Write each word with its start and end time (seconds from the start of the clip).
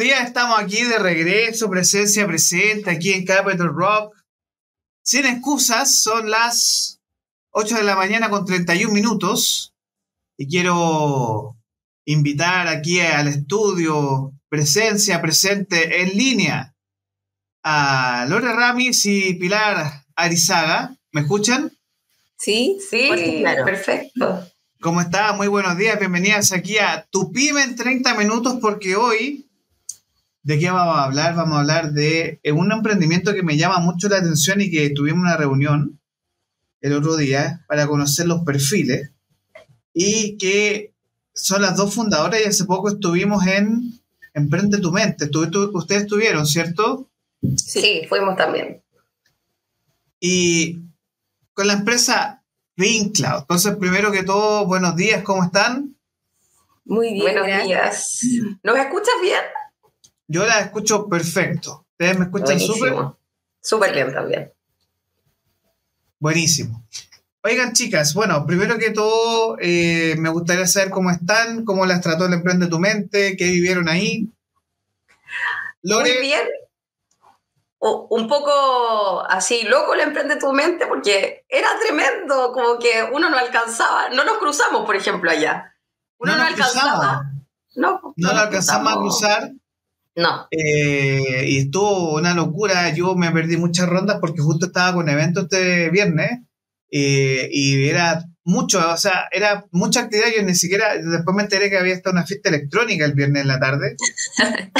días, 0.00 0.26
estamos 0.26 0.58
aquí 0.58 0.82
de 0.82 0.98
regreso, 0.98 1.68
presencia 1.68 2.26
presente 2.26 2.90
aquí 2.90 3.12
en 3.12 3.26
Capital 3.26 3.68
Rock. 3.68 4.16
Sin 5.02 5.26
excusas, 5.26 6.00
son 6.00 6.30
las 6.30 7.00
8 7.50 7.76
de 7.76 7.82
la 7.82 7.96
mañana 7.96 8.30
con 8.30 8.46
31 8.46 8.94
minutos 8.94 9.74
y 10.38 10.48
quiero 10.48 11.54
invitar 12.06 12.66
aquí 12.66 13.00
al 13.00 13.28
estudio, 13.28 14.32
presencia 14.48 15.20
presente 15.20 16.00
en 16.00 16.16
línea, 16.16 16.74
a 17.62 18.24
Lore 18.26 18.54
Ramis 18.54 19.04
y 19.04 19.34
Pilar 19.34 20.06
Arizaga. 20.16 20.96
¿Me 21.12 21.20
escuchan? 21.20 21.70
Sí, 22.38 22.78
sí, 22.88 23.40
claro. 23.40 23.66
perfecto. 23.66 24.46
¿Cómo 24.80 25.02
está? 25.02 25.34
Muy 25.34 25.48
buenos 25.48 25.76
días, 25.76 25.98
bienvenidas 25.98 26.52
aquí 26.52 26.78
a 26.78 27.06
Tu 27.10 27.30
Pyme 27.32 27.62
en 27.62 27.76
30 27.76 28.14
minutos 28.14 28.56
porque 28.62 28.96
hoy, 28.96 29.49
¿de 30.42 30.58
qué 30.58 30.70
vamos 30.70 30.96
a 30.96 31.04
hablar? 31.04 31.34
Vamos 31.34 31.56
a 31.56 31.60
hablar 31.60 31.92
de 31.92 32.40
eh, 32.42 32.52
un 32.52 32.72
emprendimiento 32.72 33.34
que 33.34 33.42
me 33.42 33.56
llama 33.56 33.78
mucho 33.78 34.08
la 34.08 34.18
atención 34.18 34.60
y 34.60 34.70
que 34.70 34.90
tuvimos 34.90 35.20
una 35.20 35.36
reunión 35.36 36.00
el 36.80 36.94
otro 36.94 37.16
día 37.16 37.64
para 37.68 37.86
conocer 37.86 38.26
los 38.26 38.42
perfiles 38.42 39.10
y 39.92 40.38
que 40.38 40.94
son 41.34 41.62
las 41.62 41.76
dos 41.76 41.94
fundadoras 41.94 42.40
y 42.40 42.48
hace 42.48 42.64
poco 42.64 42.88
estuvimos 42.88 43.46
en 43.46 44.00
Emprende 44.32 44.78
tu 44.78 44.92
Mente. 44.92 45.28
ustedes 45.72 46.02
estuvieron, 46.02 46.46
¿cierto? 46.46 47.10
Sí, 47.56 48.02
fuimos 48.08 48.36
también. 48.36 48.82
Y 50.20 50.80
con 51.52 51.66
la 51.66 51.72
empresa 51.74 52.40
Cloud. 52.76 53.40
Entonces, 53.40 53.76
primero 53.76 54.10
que 54.10 54.22
todo, 54.22 54.66
buenos 54.66 54.96
días, 54.96 55.22
¿cómo 55.22 55.44
están? 55.44 55.96
Muy 56.84 57.12
bien. 57.12 57.36
Buenos 57.36 57.66
días. 57.66 58.20
¿Nos 58.62 58.78
escuchas 58.78 59.14
bien? 59.20 59.40
Yo 60.30 60.46
la 60.46 60.60
escucho 60.60 61.08
perfecto. 61.08 61.86
¿Ustedes 61.92 62.18
me 62.18 62.26
escuchan 62.26 62.60
súper? 62.60 62.94
Súper 63.60 63.92
bien 63.92 64.12
también. 64.12 64.52
Buenísimo. 66.18 66.84
Oigan, 67.42 67.72
chicas, 67.72 68.14
bueno, 68.14 68.46
primero 68.46 68.78
que 68.78 68.90
todo, 68.90 69.56
eh, 69.60 70.14
me 70.18 70.28
gustaría 70.28 70.66
saber 70.66 70.90
cómo 70.90 71.10
están, 71.10 71.64
cómo 71.64 71.86
las 71.86 72.00
trató 72.00 72.26
el 72.26 72.34
Emprende 72.34 72.68
tu 72.68 72.78
Mente, 72.78 73.36
qué 73.36 73.44
vivieron 73.46 73.88
ahí. 73.88 74.30
Muy 75.82 76.18
bien 76.20 76.46
un 77.80 78.28
poco 78.28 79.24
así 79.28 79.62
loco 79.62 79.94
le 79.94 80.02
emprende 80.02 80.36
tu 80.36 80.52
mente 80.52 80.86
porque 80.86 81.46
era 81.48 81.68
tremendo, 81.80 82.52
como 82.52 82.78
que 82.78 83.08
uno 83.10 83.30
no 83.30 83.38
alcanzaba, 83.38 84.10
no 84.10 84.24
nos 84.24 84.36
cruzamos, 84.38 84.84
por 84.84 84.96
ejemplo, 84.96 85.30
allá. 85.30 85.74
Uno 86.18 86.36
no, 86.36 86.42
alcanzaba. 86.42 87.30
No, 87.76 88.00
no, 88.16 88.32
lo 88.32 88.38
alcanzamos 88.38 88.92
a 88.92 88.96
cruzar. 88.96 89.50
No. 90.20 90.46
Eh, 90.50 91.44
y 91.46 91.58
estuvo 91.58 92.16
una 92.16 92.34
locura. 92.34 92.92
Yo 92.94 93.14
me 93.14 93.30
perdí 93.30 93.56
muchas 93.56 93.88
rondas 93.88 94.18
porque 94.20 94.42
justo 94.42 94.66
estaba 94.66 94.94
con 94.94 95.08
evento 95.08 95.40
este 95.40 95.88
viernes 95.90 96.40
eh, 96.90 97.48
y 97.50 97.88
era 97.88 98.24
mucho, 98.44 98.80
o 98.92 98.96
sea, 98.96 99.28
era 99.32 99.64
mucha 99.70 100.00
actividad. 100.00 100.28
Yo 100.36 100.42
ni 100.42 100.54
siquiera, 100.54 100.96
después 100.96 101.34
me 101.34 101.42
enteré 101.42 101.70
que 101.70 101.78
había 101.78 101.94
estado 101.94 102.12
una 102.12 102.26
fiesta 102.26 102.50
electrónica 102.50 103.06
el 103.06 103.14
viernes 103.14 103.42
en 103.42 103.48
la 103.48 103.58
tarde. 103.58 103.96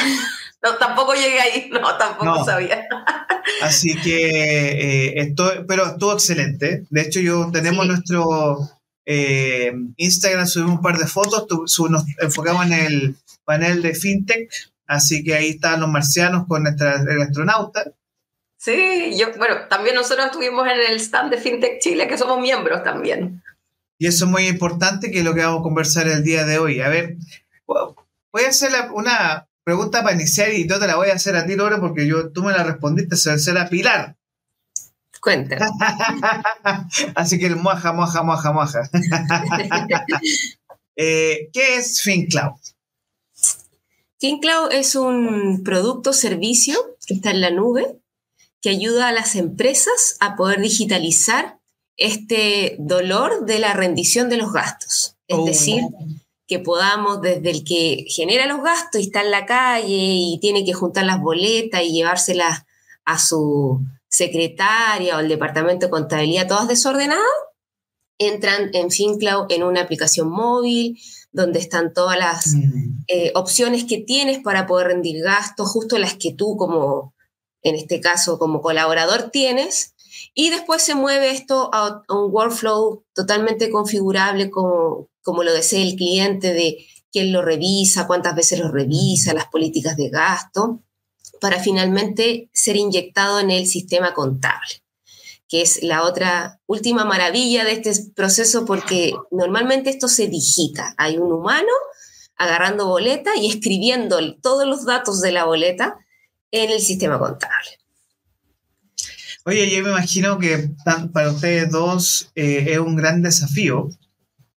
No, 0.63 0.77
tampoco 0.77 1.15
llegué 1.15 1.41
ahí, 1.41 1.71
no, 1.73 1.97
tampoco 1.97 2.45
sabía. 2.45 2.87
Así 3.63 3.97
que 3.97 4.29
eh, 4.29 5.21
esto, 5.23 5.51
pero 5.67 5.87
estuvo 5.87 6.13
excelente. 6.13 6.85
De 6.91 7.01
hecho, 7.01 7.19
yo 7.19 7.51
tenemos 7.51 7.87
nuestro 7.87 8.59
eh, 9.07 9.73
Instagram, 9.97 10.47
subimos 10.47 10.77
un 10.77 10.83
par 10.83 10.99
de 10.99 11.07
fotos, 11.07 11.81
nos 11.89 12.05
enfocamos 12.21 12.67
en 12.67 12.73
el 12.75 13.17
panel 13.47 13.81
de 13.81 13.95
FinTech, 13.95 14.51
así 14.91 15.23
que 15.23 15.35
ahí 15.35 15.51
están 15.51 15.81
los 15.81 15.89
marcianos 15.89 16.47
con 16.47 16.65
nuestra 16.65 17.03
astronauta. 17.23 17.93
Sí, 18.59 19.17
yo, 19.17 19.29
bueno, 19.39 19.69
también 19.69 19.95
nosotros 19.95 20.27
estuvimos 20.27 20.67
en 20.67 20.81
el 20.91 21.01
stand 21.01 21.31
de 21.31 21.39
FinTech 21.39 21.81
Chile, 21.81 22.09
que 22.09 22.19
somos 22.19 22.41
miembros 22.41 22.83
también. 22.83 23.43
Y 23.99 24.07
eso 24.07 24.25
es 24.25 24.31
muy 24.31 24.49
importante, 24.49 25.11
que 25.11 25.21
es 25.21 25.25
lo 25.25 25.33
que 25.33 25.45
vamos 25.45 25.61
a 25.61 25.63
conversar 25.63 26.09
el 26.09 26.25
día 26.25 26.45
de 26.45 26.59
hoy. 26.59 26.81
A 26.81 26.89
ver, 26.89 27.17
voy 27.67 28.45
a 28.45 28.49
hacer 28.49 28.71
una, 28.93 29.47
pregunta 29.63 30.03
para 30.03 30.15
iniciar 30.15 30.53
y 30.53 30.69
yo 30.69 30.81
te 30.81 30.87
la 30.87 30.97
voy 30.97 31.11
a 31.11 31.15
hacer 31.15 31.37
a 31.37 31.47
ti, 31.47 31.55
Lore, 31.55 31.79
porque 31.79 32.07
yo, 32.07 32.33
tú 32.33 32.43
me 32.43 32.53
la 32.53 32.65
respondiste, 32.65 33.17
se 33.17 33.39
será 33.39 33.69
Pilar. 33.69 34.17
Cuenta. 35.21 35.59
Así 37.15 37.39
que 37.39 37.47
el 37.47 37.57
moja, 37.57 37.93
moja, 37.93 38.23
moja, 38.23 38.53
moja. 38.53 38.91
eh, 40.97 41.51
¿Qué 41.53 41.77
es 41.77 42.03
FinCloud? 42.03 42.59
FinCloud 44.21 44.73
es 44.73 44.97
un 44.97 45.63
producto 45.65 46.13
servicio 46.13 46.79
que 47.07 47.15
está 47.15 47.31
en 47.31 47.41
la 47.41 47.51
nube 47.51 47.97
que 48.61 48.69
ayuda 48.69 49.09
a 49.09 49.13
las 49.13 49.35
empresas 49.35 50.19
a 50.21 50.37
poder 50.37 50.61
digitalizar 50.61 51.59
este 51.97 52.77
dolor 52.79 53.47
de 53.47 53.59
la 53.59 53.73
rendición 53.73 54.29
de 54.29 54.37
los 54.37 54.53
gastos. 54.53 55.17
Es 55.27 55.39
oh. 55.39 55.47
decir, 55.47 55.83
que 56.47 56.59
podamos, 56.59 57.23
desde 57.23 57.51
el 57.51 57.65
que 57.65 58.05
genera 58.09 58.47
los 58.47 58.63
gastos 58.63 59.01
y 59.01 59.05
está 59.05 59.23
en 59.23 59.31
la 59.31 59.47
calle 59.47 59.87
y 59.89 60.39
tiene 60.41 60.65
que 60.65 60.75
juntar 60.75 61.07
las 61.07 61.21
boletas 61.21 61.83
y 61.83 61.93
llevárselas 61.93 62.67
a 63.05 63.19
su 63.19 63.81
secretaria 64.09 65.15
o 65.15 65.19
al 65.19 65.29
departamento 65.29 65.87
de 65.87 65.91
contabilidad, 65.91 66.49
todas 66.49 66.69
desordenadas, 66.69 67.25
entran 68.19 68.71
en 68.75 68.91
FinCloud 68.91 69.47
en 69.51 69.63
una 69.63 69.81
aplicación 69.81 70.29
móvil 70.29 71.01
donde 71.33 71.59
están 71.59 71.93
todas 71.93 72.19
las 72.19 72.55
mm. 72.55 73.05
eh, 73.09 73.33
opciones 73.35 73.85
que 73.85 73.99
tienes 73.99 74.39
para 74.39 74.67
poder 74.67 74.89
rendir 74.89 75.23
gastos, 75.23 75.69
justo 75.69 75.99
las 75.99 76.15
que 76.15 76.33
tú 76.33 76.57
como, 76.57 77.15
en 77.63 77.75
este 77.75 78.01
caso, 78.01 78.39
como 78.39 78.61
colaborador 78.63 79.31
tienes, 79.31 79.95
y 80.35 80.51
después 80.51 80.83
se 80.83 80.95
mueve 80.95 81.31
esto 81.31 81.71
a, 81.73 82.03
un 82.09 82.33
workflow 82.33 83.05
totalmente 83.15 83.71
configurable 83.71 84.51
como, 84.51 85.09
como 85.23 85.43
lo 85.43 85.53
desee 85.53 85.83
el 85.83 85.97
cliente 85.97 86.53
de 86.53 86.87
quién 87.13 87.33
lo 87.33 87.43
revisa, 87.43 88.07
cuántas 88.07 88.35
veces 88.35 88.59
lo 88.59 88.71
revisa, 88.71 89.35
las 89.35 89.47
políticas 89.47 89.97
de 89.97 90.11
gasto, 90.11 90.83
para 91.41 91.59
finalmente 91.59 92.51
ser 92.53 92.77
inyectado 92.77 93.41
en 93.41 93.51
el 93.51 93.67
sistema 93.67 94.15
contable, 94.15 94.83
que 95.51 95.63
es 95.63 95.83
la 95.83 96.05
otra 96.05 96.61
última 96.67 97.05
maravilla 97.05 97.65
de 97.65 97.73
este 97.73 97.93
proceso 98.15 98.65
porque 98.65 99.15
normalmente 99.33 99.91
esto 99.91 100.07
se 100.07 100.29
digita. 100.29 100.95
Hay 100.97 101.19
un 101.19 101.33
humano 101.33 101.73
agarrando 102.37 102.87
boleta 102.87 103.33
y 103.37 103.51
escribiendo 103.51 104.19
todos 104.37 104.67
los 104.67 104.87
datos 104.87 105.21
de 105.21 105.33
la 105.33 105.45
boleta 105.45 105.97
en 106.53 106.71
el 106.71 106.81
sistema 106.81 107.19
contable. 107.19 107.69
Oye, 109.45 109.69
yo 109.69 109.83
me 109.83 109.91
imagino 109.91 110.39
que 110.39 110.71
para 111.13 111.31
ustedes 111.33 111.69
dos 111.71 112.31
eh, 112.37 112.67
es 112.69 112.79
un 112.79 112.95
gran 112.95 113.21
desafío, 113.21 113.91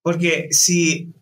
porque 0.01 0.49
si 0.51 1.13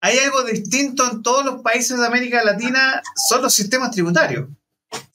hay 0.00 0.18
algo 0.18 0.44
distinto 0.44 1.10
en 1.10 1.22
todos 1.22 1.44
los 1.44 1.62
países 1.62 1.98
de 1.98 2.06
América 2.06 2.44
Latina, 2.44 3.02
son 3.28 3.42
los 3.42 3.52
sistemas 3.52 3.90
tributarios. 3.90 4.48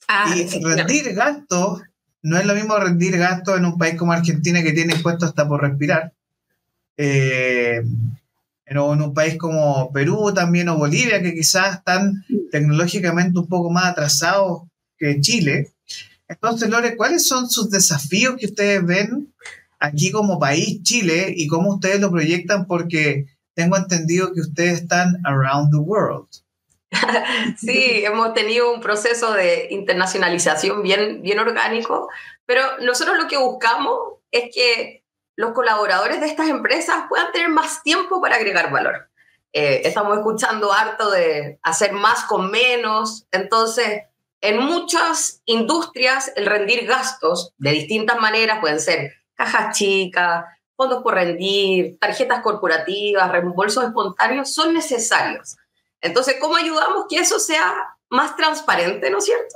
Ah, 0.06 0.34
y 0.36 0.44
rendir 0.62 1.14
gastos 1.14 1.80
no 2.26 2.36
es 2.36 2.44
lo 2.44 2.56
mismo 2.56 2.76
rendir 2.76 3.16
gastos 3.16 3.56
en 3.56 3.66
un 3.66 3.78
país 3.78 3.94
como 3.94 4.12
Argentina 4.12 4.60
que 4.60 4.72
tiene 4.72 4.94
impuestos 4.94 5.28
hasta 5.28 5.46
por 5.46 5.62
respirar. 5.62 6.12
Eh, 6.96 7.84
en 8.66 8.78
un 8.78 9.14
país 9.14 9.38
como 9.38 9.92
Perú 9.92 10.32
también 10.34 10.68
o 10.68 10.76
Bolivia, 10.76 11.22
que 11.22 11.34
quizás 11.34 11.76
están 11.76 12.24
tecnológicamente 12.50 13.38
un 13.38 13.46
poco 13.46 13.70
más 13.70 13.86
atrasados 13.86 14.62
que 14.98 15.20
Chile. 15.20 15.70
Entonces, 16.26 16.68
Lore, 16.68 16.96
¿cuáles 16.96 17.28
son 17.28 17.48
sus 17.48 17.70
desafíos 17.70 18.34
que 18.36 18.46
ustedes 18.46 18.84
ven 18.84 19.32
aquí 19.78 20.10
como 20.10 20.40
país, 20.40 20.82
Chile, 20.82 21.32
y 21.36 21.46
cómo 21.46 21.74
ustedes 21.74 22.00
lo 22.00 22.10
proyectan? 22.10 22.66
Porque 22.66 23.26
tengo 23.54 23.76
entendido 23.76 24.32
que 24.32 24.40
ustedes 24.40 24.80
están 24.80 25.24
around 25.24 25.70
the 25.70 25.78
world. 25.78 26.26
Sí, 27.58 28.04
hemos 28.04 28.34
tenido 28.34 28.72
un 28.72 28.80
proceso 28.80 29.32
de 29.32 29.68
internacionalización 29.70 30.82
bien, 30.82 31.22
bien 31.22 31.38
orgánico, 31.38 32.08
pero 32.44 32.62
nosotros 32.80 33.16
lo 33.18 33.28
que 33.28 33.36
buscamos 33.36 33.98
es 34.30 34.54
que 34.54 35.04
los 35.36 35.52
colaboradores 35.52 36.20
de 36.20 36.26
estas 36.26 36.48
empresas 36.48 37.04
puedan 37.08 37.32
tener 37.32 37.48
más 37.48 37.82
tiempo 37.82 38.20
para 38.20 38.36
agregar 38.36 38.70
valor. 38.70 39.10
Eh, 39.52 39.82
estamos 39.84 40.16
escuchando 40.16 40.72
harto 40.72 41.10
de 41.10 41.58
hacer 41.62 41.92
más 41.92 42.24
con 42.24 42.50
menos, 42.50 43.26
entonces 43.30 44.02
en 44.40 44.58
muchas 44.58 45.42
industrias, 45.46 46.32
el 46.36 46.46
rendir 46.46 46.86
gastos 46.86 47.52
de 47.58 47.70
distintas 47.70 48.18
maneras 48.18 48.60
pueden 48.60 48.80
ser 48.80 49.14
cajas 49.34 49.76
chicas, 49.76 50.44
fondos 50.76 51.02
por 51.02 51.14
rendir, 51.14 51.98
tarjetas 51.98 52.42
corporativas, 52.42 53.32
reembolsos 53.32 53.84
espontáneos, 53.84 54.52
son 54.52 54.74
necesarios. 54.74 55.56
Entonces, 56.00 56.36
¿cómo 56.40 56.56
ayudamos 56.56 57.06
que 57.08 57.16
eso 57.16 57.38
sea 57.38 57.96
más 58.08 58.36
transparente, 58.36 59.10
¿no 59.10 59.18
es 59.18 59.24
cierto? 59.24 59.54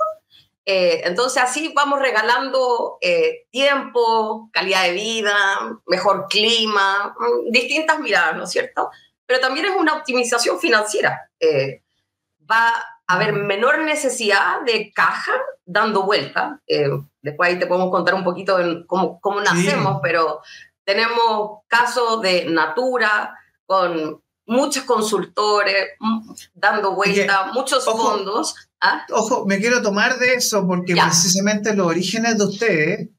Eh, 0.65 1.01
entonces, 1.05 1.41
así 1.41 1.73
vamos 1.75 1.99
regalando 1.99 2.97
eh, 3.01 3.47
tiempo, 3.49 4.49
calidad 4.53 4.83
de 4.83 4.93
vida, 4.93 5.35
mejor 5.87 6.27
clima, 6.29 7.15
mm, 7.17 7.51
distintas 7.51 7.99
miradas, 7.99 8.35
¿no 8.37 8.43
es 8.43 8.51
cierto? 8.51 8.89
Pero 9.25 9.39
también 9.39 9.65
es 9.65 9.75
una 9.75 9.95
optimización 9.95 10.59
financiera. 10.59 11.29
Eh, 11.39 11.81
va 12.49 12.73
haber 13.07 13.33
menor 13.33 13.79
necesidad 13.79 14.61
de 14.61 14.93
caja 14.93 15.33
dando 15.65 16.03
vuelta. 16.03 16.61
Después 17.21 17.49
ahí 17.49 17.59
te 17.59 17.67
podemos 17.67 17.91
contar 17.91 18.13
un 18.13 18.23
poquito 18.23 18.57
cómo, 18.87 19.19
cómo 19.19 19.41
nacemos, 19.41 19.99
pero 20.01 20.41
tenemos 20.85 21.59
casos 21.67 22.21
de 22.21 22.45
Natura 22.45 23.37
con 23.65 24.23
muchos 24.45 24.83
consultores 24.83 25.89
mm, 25.99 26.31
dando 26.53 26.95
vuelta, 26.95 27.51
muchos 27.53 27.85
fondos. 27.85 28.55
¿ah? 28.81 29.05
Ojo, 29.11 29.45
me 29.45 29.59
quiero 29.59 29.81
tomar 29.81 30.17
de 30.19 30.33
eso 30.33 30.67
porque 30.67 30.93
precisamente 30.93 31.75
los 31.75 31.87
orígenes 31.87 32.37
de 32.37 32.43
ustedes, 32.43 33.09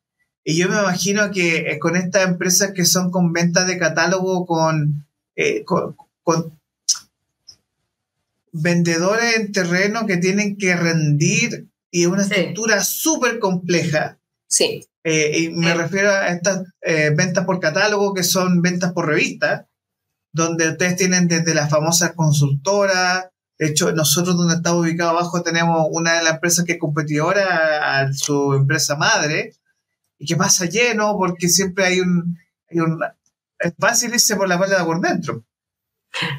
y 0.45 0.57
yo 0.57 0.69
me 0.69 0.79
imagino 0.79 1.31
que 1.31 1.71
eh, 1.71 1.79
con 1.79 1.97
estas 1.97 2.25
empresas 2.29 2.73
que 2.75 2.85
son 2.85 3.11
con 3.11 3.33
ventas 3.33 3.67
de 3.67 3.79
catálogo 3.79 4.45
con, 4.47 5.07
eh, 5.37 5.65
con, 5.65 5.97
vendedores 8.55 9.37
en 9.37 9.53
terreno 9.53 10.07
que 10.07 10.19
tienen 10.19 10.59
que 10.59 10.77
rendir 10.77 11.69
y 11.91 12.03
es 12.03 12.09
una 12.09 12.23
estructura 12.23 12.83
súper 12.83 13.39
compleja. 13.39 14.19
Sí. 14.47 14.87
Eh, 15.05 15.39
y 15.39 15.49
me 15.49 15.75
refiero 15.75 16.11
a 16.11 16.29
estas 16.29 16.63
ventas 17.17 17.45
por 17.45 17.59
catálogo 17.59 18.15
que 18.15 18.23
son 18.23 18.63
ventas 18.63 18.93
por 18.93 19.09
revista 19.09 19.69
donde 20.32 20.70
ustedes 20.70 20.96
tienen 20.96 21.29
desde 21.29 21.55
las 21.55 21.70
famosas 21.70 22.12
consultoras. 22.14 23.29
De 23.58 23.69
hecho, 23.69 23.93
nosotros 23.93 24.37
donde 24.37 24.55
estamos 24.55 24.81
ubicados 24.81 25.12
abajo 25.12 25.43
tenemos 25.43 25.87
una 25.90 26.14
de 26.14 26.25
las 26.25 26.34
empresas 26.34 26.64
que 26.64 26.73
es 26.73 26.79
competidora 26.79 28.00
a 28.00 28.12
su 28.12 28.55
empresa 28.55 28.96
madre 28.96 29.52
y 30.19 30.26
que 30.26 30.37
pasa 30.37 30.64
lleno 30.64 31.17
porque 31.17 31.49
siempre 31.49 31.84
hay 31.84 32.00
un... 32.00 32.37
es 33.58 33.75
fácil 33.79 34.14
irse 34.14 34.37
por 34.37 34.49
la 34.49 34.56
de 34.56 34.84
por 34.84 35.00
dentro. 35.00 35.44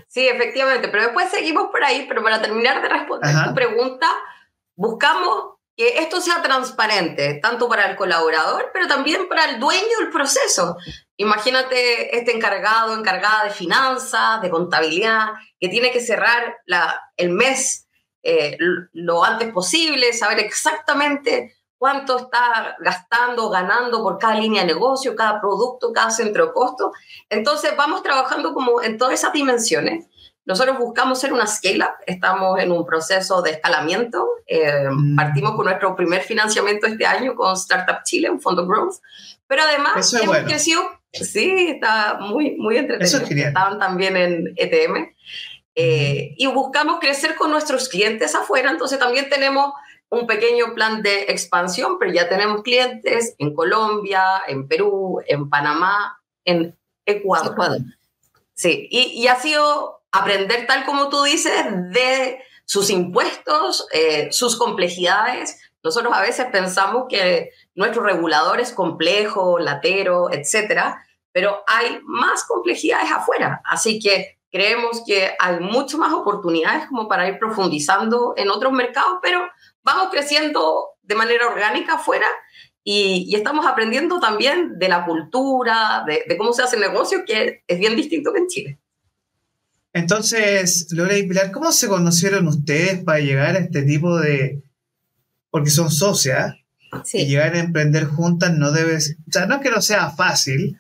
Sí, 0.08 0.28
efectivamente, 0.28 0.90
pero 0.90 1.04
después 1.04 1.30
seguimos 1.32 1.70
por 1.72 1.84
ahí, 1.84 2.06
pero 2.08 2.24
para 2.24 2.42
terminar 2.42 2.82
de 2.82 2.90
responder 2.90 3.34
tu 3.48 3.54
pregunta, 3.56 4.08
buscamos 4.76 5.53
que 5.76 5.98
esto 6.00 6.22
sea 6.22 6.42
transparente, 6.42 7.40
tanto 7.42 7.68
para 7.68 7.90
el 7.90 7.96
colaborador, 7.96 8.70
pero 8.74 8.88
también 8.88 9.28
para 9.28 9.46
el 9.46 9.60
dueño 9.60 10.00
del 10.00 10.10
proceso. 10.10 10.78
Imagínate 11.18 12.16
este 12.16 12.36
encargado, 12.36 12.94
encargada 12.94 13.46
de 13.46 13.50
finanzas, 13.50 14.42
de 14.42 14.50
contabilidad, 14.50 15.30
que 15.60 15.70
tiene 15.70 15.92
que 15.92 16.02
cerrar 16.02 16.58
la, 16.66 17.00
el 17.18 17.30
mes 17.30 17.88
eh, 18.22 18.58
lo 18.94 19.24
antes 19.24 19.52
posible, 19.52 20.14
saber 20.14 20.40
exactamente 20.40 21.56
cuánto 21.78 22.18
está 22.18 22.78
gastando, 22.80 23.50
ganando 23.50 24.02
por 24.02 24.18
cada 24.18 24.36
línea 24.36 24.62
de 24.62 24.74
negocio, 24.74 25.16
cada 25.16 25.42
producto, 25.42 25.92
cada 25.92 26.12
centro 26.12 26.48
de 26.48 26.54
costo. 26.54 26.94
Entonces 27.30 27.76
vamos 27.76 28.04
trabajando 28.04 28.54
como 28.54 28.82
en 28.82 28.98
todas 28.98 29.16
esas 29.16 29.34
dimensiones 29.34 30.06
nosotros 30.46 30.78
buscamos 30.78 31.20
ser 31.20 31.32
una 31.32 31.48
scale-up, 31.48 31.94
estamos 32.06 32.60
en 32.60 32.72
un 32.72 32.86
proceso 32.86 33.42
de 33.42 33.52
escalamiento. 33.52 34.28
Eh, 34.46 34.90
mm. 34.90 35.16
Partimos 35.16 35.56
con 35.56 35.66
nuestro 35.66 35.96
primer 35.96 36.22
financiamiento 36.22 36.88
este 36.88 37.06
año 37.06 37.36
con 37.36 37.54
Startup 37.54 38.04
Chile, 38.04 38.30
un 38.30 38.42
fondo 38.42 38.68
growth, 38.68 38.96
pero 39.48 39.64
además 39.64 40.14
hemos 40.14 40.38
crecido, 40.40 40.82
sí, 41.12 41.70
está 41.70 42.18
muy, 42.20 42.56
muy 42.58 42.78
entretenido. 42.78 43.24
Eso 43.24 43.34
Estaban 43.34 43.80
también 43.80 44.18
en 44.18 44.54
ETM. 44.58 45.14
Eh, 45.76 46.36
y 46.38 46.46
buscamos 46.48 47.00
crecer 47.00 47.36
con 47.36 47.50
nuestros 47.50 47.90
clientes 47.90 48.36
afuera, 48.36 48.70
entonces 48.70 49.00
también 49.00 49.30
tenemos 49.30 49.74
un 50.10 50.28
pequeño 50.28 50.76
plan 50.76 51.02
de 51.02 51.24
expansión, 51.24 51.98
pero 52.00 52.12
ya 52.12 52.30
tenemos 52.30 52.62
clientes 52.62 53.34
en 53.40 53.56
Colombia, 53.56 54.44
en 54.48 54.68
Perú, 54.68 55.22
en 55.26 55.50
Panamá, 55.50 56.22
en 56.46 56.78
Ecuador. 57.06 57.54
Ecuador. 57.54 57.80
Sí, 58.54 58.88
y, 58.92 59.20
y 59.20 59.28
ha 59.28 59.36
sido 59.38 60.03
aprender 60.14 60.66
tal 60.68 60.86
como 60.86 61.10
tú 61.10 61.24
dices 61.24 61.66
de 61.90 62.42
sus 62.66 62.90
impuestos, 62.90 63.88
eh, 63.92 64.32
sus 64.32 64.56
complejidades. 64.56 65.60
Nosotros 65.84 66.14
a 66.14 66.22
veces 66.22 66.46
pensamos 66.52 67.06
que 67.10 67.50
nuestro 67.76 68.04
regulador 68.04 68.62
es 68.62 68.72
complejo, 68.72 69.60
latero, 69.60 70.32
etcétera, 70.32 71.04
pero 71.32 71.64
hay 71.68 72.00
más 72.04 72.46
complejidades 72.46 73.12
afuera. 73.12 73.62
Así 73.66 74.00
que 74.00 74.38
creemos 74.52 75.04
que 75.06 75.36
hay 75.40 75.60
mucho 75.60 75.98
más 75.98 76.14
oportunidades 76.14 76.86
como 76.88 77.08
para 77.08 77.28
ir 77.28 77.40
profundizando 77.40 78.36
en 78.38 78.52
otros 78.52 78.72
mercados, 78.72 79.18
pero 79.22 79.42
vamos 79.82 80.10
creciendo 80.12 80.92
de 81.02 81.16
manera 81.16 81.48
orgánica 81.48 81.96
afuera 81.96 82.28
y, 82.84 83.36
estamos 83.36 83.66
aprendiendo 83.66 84.20
también 84.20 84.78
de 84.78 84.90
la 84.90 85.06
cultura, 85.06 86.06
de, 86.06 86.38
cómo 86.38 86.54
se 86.54 86.62
hace 86.62 86.76
el 86.76 86.84
negocio, 86.84 87.24
que 87.26 87.64
es 87.68 87.80
bien 87.80 87.96
distinto 87.96 88.32
que 88.32 88.40
en 88.40 88.48
Chile. 88.48 88.80
Entonces, 89.94 90.88
Lore 90.92 91.20
y 91.20 91.28
Pilar, 91.28 91.52
¿cómo 91.52 91.72
se 91.72 91.88
conocieron 91.88 92.48
ustedes 92.48 93.04
para 93.04 93.20
llegar 93.20 93.56
a 93.56 93.60
este 93.60 93.84
tipo 93.84 94.20
de... 94.20 94.64
porque 95.52 95.70
son 95.70 95.92
socias, 95.92 96.56
y 97.14 97.26
llegar 97.26 97.54
a 97.54 97.60
emprender 97.60 98.06
juntas 98.06 98.54
no 98.54 98.72
debe... 98.72 98.98
O 98.98 99.32
sea, 99.32 99.46
no 99.46 99.56
es 99.56 99.62
que 99.62 99.70
no 99.70 99.82
sea 99.82 100.10
fácil, 100.10 100.80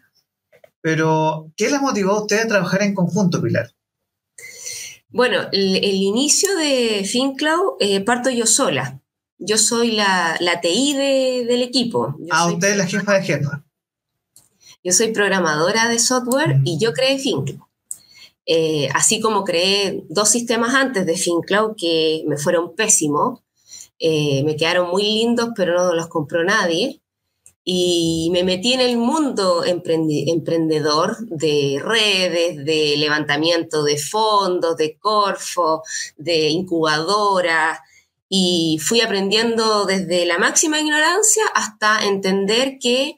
pero 0.81 1.51
¿qué 1.55 1.69
les 1.69 1.79
motivó 1.79 2.13
a 2.13 2.21
ustedes 2.21 2.45
a 2.45 2.47
trabajar 2.47 2.81
en 2.81 2.95
conjunto, 2.95 3.41
Pilar? 3.41 3.71
Bueno, 5.09 5.47
el, 5.51 5.83
inicio 5.83 6.55
de 6.57 7.05
FinCloud 7.05 7.75
eh, 7.79 8.01
parto 8.01 8.31
yo 8.31 8.47
sola. 8.47 8.99
Yo 9.37 9.59
soy 9.59 9.91
la, 9.91 10.37
la 10.39 10.59
TI 10.59 10.95
del 10.95 11.61
equipo. 11.61 12.17
ah, 12.31 12.47
usted 12.51 12.71
es 12.71 12.77
la 12.77 12.87
jefa 12.87 13.13
de 13.13 13.23
jefa. 13.23 13.63
Yo 14.83 14.91
soy 14.91 15.11
programadora 15.11 15.87
de 15.87 15.99
software 15.99 16.61
y 16.63 16.79
yo 16.79 16.93
creé 16.93 17.19
FinCloud. 17.19 17.59
Eh, 18.45 18.89
así 18.93 19.21
como 19.21 19.43
creé 19.43 20.03
dos 20.09 20.29
sistemas 20.29 20.73
antes 20.73 21.05
de 21.05 21.17
FinCloud 21.17 21.75
que 21.77 22.23
me 22.27 22.37
fueron 22.37 22.75
pésimos, 22.75 23.39
eh, 23.99 24.43
me 24.43 24.55
quedaron 24.57 24.89
muy 24.89 25.03
lindos, 25.03 25.49
pero 25.55 25.73
no 25.75 25.93
los 25.93 26.07
compró 26.07 26.43
nadie. 26.43 27.01
Y 27.65 28.29
me 28.33 28.43
metí 28.43 28.73
en 28.73 28.81
el 28.81 28.97
mundo 28.97 29.63
emprendedor 29.63 31.17
de 31.29 31.81
redes, 31.81 32.57
de 32.65 32.97
levantamiento 32.97 33.83
de 33.83 33.97
fondos, 33.97 34.75
de 34.75 34.97
Corfo, 34.97 35.81
de 36.17 36.49
incubadora, 36.49 37.81
y 38.27 38.79
fui 38.81 38.99
aprendiendo 38.99 39.85
desde 39.85 40.25
la 40.25 40.39
máxima 40.39 40.79
ignorancia 40.81 41.43
hasta 41.53 42.03
entender 42.05 42.79
que 42.81 43.17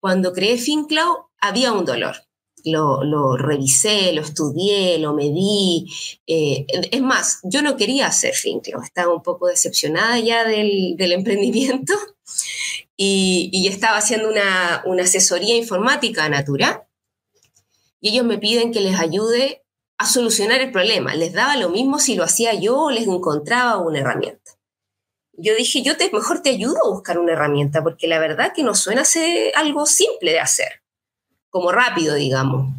cuando 0.00 0.32
creé 0.32 0.58
FinCloud 0.58 1.16
había 1.38 1.72
un 1.72 1.84
dolor 1.84 2.25
lo, 2.70 3.36
revisé, 3.36 4.12
lo 4.12 4.22
estudié, 4.22 4.98
lo 4.98 5.14
medí. 5.14 5.86
Eh, 6.26 6.66
es 6.90 7.00
más, 7.00 7.40
yo 7.42 7.62
no 7.62 7.76
quería 7.76 8.06
hacer 8.06 8.34
FinCloud, 8.34 8.82
estaba 8.82 9.14
un 9.14 9.22
poco 9.22 9.46
decepcionada 9.46 10.18
ya 10.18 10.44
del, 10.44 10.96
emprendimiento 10.98 11.94
y, 12.96 13.66
estaba 13.68 13.98
haciendo 13.98 14.28
una, 14.28 14.82
asesoría 15.02 15.56
informática 15.56 16.24
a 16.24 16.28
Natura 16.28 16.88
y 18.00 18.10
ellos 18.10 18.24
me 18.24 18.38
piden 18.38 18.72
que 18.72 18.80
les 18.80 18.98
ayude 18.98 19.62
a 19.98 20.06
solucionar 20.06 20.60
el 20.60 20.72
problema. 20.72 21.14
Les 21.14 21.32
daba 21.32 21.56
lo 21.56 21.70
mismo 21.70 21.98
si 21.98 22.14
lo 22.14 22.24
hacía 22.24 22.52
yo 22.54 22.78
o 22.78 22.90
les 22.90 23.06
encontraba 23.06 23.78
una 23.78 24.00
herramienta. 24.00 24.52
Yo 25.38 25.54
dije, 25.54 25.82
yo 25.82 25.96
te, 25.96 26.10
mejor 26.10 26.40
te 26.40 26.50
ayudo 26.50 26.78
a 26.84 26.90
buscar 26.90 27.18
una 27.18 27.32
herramienta, 27.32 27.82
porque 27.82 28.06
la 28.06 28.18
verdad 28.18 28.52
que 28.54 28.62
no 28.62 28.74
suena 28.74 29.04
ser 29.04 29.52
algo 29.54 29.84
simple 29.86 30.32
de 30.32 30.40
hacer 30.40 30.85
como 31.56 31.72
rápido, 31.72 32.14
digamos. 32.16 32.70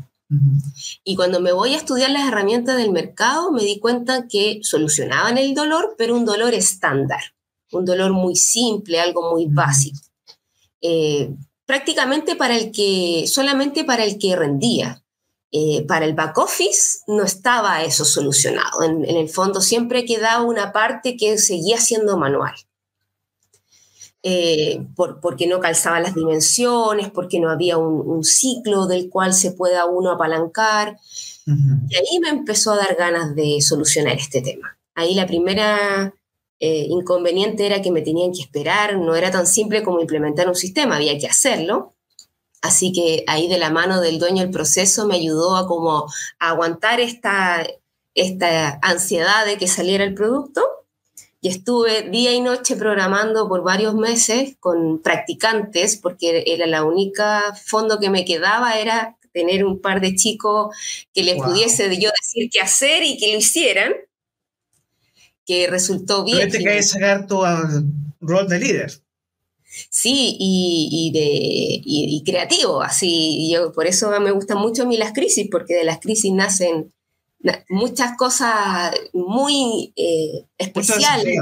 Y 1.04 1.16
cuando 1.16 1.40
me 1.40 1.52
voy 1.52 1.74
a 1.74 1.78
estudiar 1.78 2.12
las 2.12 2.28
herramientas 2.28 2.78
del 2.78 2.92
mercado, 2.92 3.52
me 3.52 3.64
di 3.64 3.80
cuenta 3.80 4.28
que 4.28 4.60
solucionaban 4.62 5.40
el 5.40 5.56
dolor, 5.56 5.96
pero 5.98 6.16
un 6.16 6.26
dolor 6.26 6.54
estándar, 6.54 7.22
un 7.72 7.86
dolor 7.86 8.14
muy 8.14 8.36
simple, 8.36 9.00
algo 9.00 9.32
muy 9.32 9.48
básico. 9.48 10.00
Eh, 10.80 11.32
prácticamente 11.66 12.36
para 12.36 12.56
el 12.56 12.72
que, 12.72 13.26
solamente 13.28 13.84
para 13.84 14.04
el 14.04 14.20
que 14.20 14.36
rendía. 14.36 15.04
Eh, 15.52 15.86
para 15.88 16.06
el 16.06 16.14
back 16.14 16.38
office 16.38 17.00
no 17.08 17.24
estaba 17.24 17.82
eso 17.82 18.06
solucionado. 18.06 18.84
En, 18.84 19.06
en, 19.06 19.18
el 19.18 19.30
fondo 19.30 19.60
siempre 19.60 20.06
quedaba 20.06 20.44
una 20.44 20.72
parte 20.72 21.18
que 21.18 21.40
seguía 21.40 21.80
siendo 21.80 22.16
manual. 22.18 22.54
Eh, 24.24 24.86
porque 25.22 25.48
no 25.48 25.60
calzaba 25.60 26.00
las 26.00 26.16
dimensiones, 26.16 27.10
porque 27.12 27.40
no 27.40 27.50
había 27.50 27.78
un, 27.78 28.24
ciclo 28.24 28.88
del 28.88 29.10
cual 29.10 29.34
se 29.34 29.52
pueda 29.52 29.86
uno 29.86 30.12
apalancar. 30.12 30.98
Y 31.46 31.96
ahí 31.96 32.20
me 32.20 32.30
empezó 32.30 32.74
a 32.74 32.78
dar 32.78 32.96
ganas 32.96 33.36
de 33.36 33.62
solucionar 33.62 34.18
este 34.18 34.42
tema. 34.42 34.78
Ahí 34.96 35.14
la 35.14 35.28
primera 35.28 36.14
eh, 36.60 36.88
inconveniente 36.90 37.66
era 37.66 37.82
que 37.82 37.92
me 37.92 38.02
tenían 38.02 38.34
que 38.34 38.42
esperar, 38.42 38.98
no 38.98 39.16
era 39.16 39.32
tan 39.32 39.48
simple 39.48 39.84
como 39.84 40.02
implementar 40.02 40.50
un 40.50 40.56
sistema, 40.56 40.98
había 40.98 41.18
que 41.18 41.28
hacerlo. 41.28 41.94
Así 42.62 42.92
que 42.92 43.24
ahí 43.28 43.48
de 43.48 43.60
la 43.60 43.70
mano 43.70 44.02
del 44.02 44.20
dueño 44.20 44.42
del 44.42 44.52
proceso 44.52 45.08
me 45.08 45.16
ayudó 45.16 45.56
a 45.56 45.68
como 45.68 46.06
aguantar 46.40 47.00
esta, 47.00 47.66
esta 48.16 48.80
ansiedad 48.82 49.46
de 49.46 49.58
que 49.58 49.68
saliera 49.68 50.04
el 50.04 50.16
producto 50.16 50.66
y 51.40 51.50
estuve 51.50 52.10
día 52.10 52.34
y 52.34 52.42
noche 52.42 52.76
programando 52.76 53.48
por 53.48 53.64
varios 53.64 53.94
meses 53.94 54.56
con 54.60 55.02
practicantes, 55.02 55.98
porque 55.98 56.44
era 56.48 56.66
la 56.66 56.84
única 56.84 57.54
fondo 57.66 58.00
que 58.00 58.10
me 58.10 58.26
quedaba, 58.26 58.80
era 58.80 59.18
tener 59.34 59.64
un 59.64 59.80
par 59.80 60.02
de 60.02 60.16
chicos 60.16 60.76
que 61.14 61.24
les 61.24 61.42
pudiese 61.42 61.84
yo 62.00 62.10
decir 62.20 62.50
qué 62.52 62.60
hacer 62.60 63.04
y 63.04 63.18
que 63.18 63.32
lo 63.32 63.38
hicieran. 63.38 63.94
que 65.46 65.68
resultó 65.68 66.26
bien. 66.26 66.50
Tuviste 66.50 66.64
que 66.64 66.84
sacar 66.84 67.28
tu 67.28 67.42
uh, 67.42 67.84
rol 68.20 68.50
de 68.50 68.60
líder. 68.60 68.92
Sí, 69.90 70.36
y, 70.40 71.12
de, 71.14 71.82
y, 71.86 72.24
creativo, 72.26 72.82
así. 72.82 73.50
Yo, 73.52 73.72
por 73.72 73.86
eso 73.86 74.10
me 74.20 74.32
gustan 74.32 74.58
mucho 74.58 74.84
a 74.84 74.86
mí 74.88 74.98
las 74.98 75.14
crisis, 75.14 75.48
porque 75.52 75.76
de 75.76 75.84
las 75.84 76.00
crisis 76.00 76.34
nacen 76.34 76.92
muchas 77.70 78.18
cosas 78.18 78.94
muy 79.14 79.94
eh, 79.96 80.46
especiales, 80.58 81.38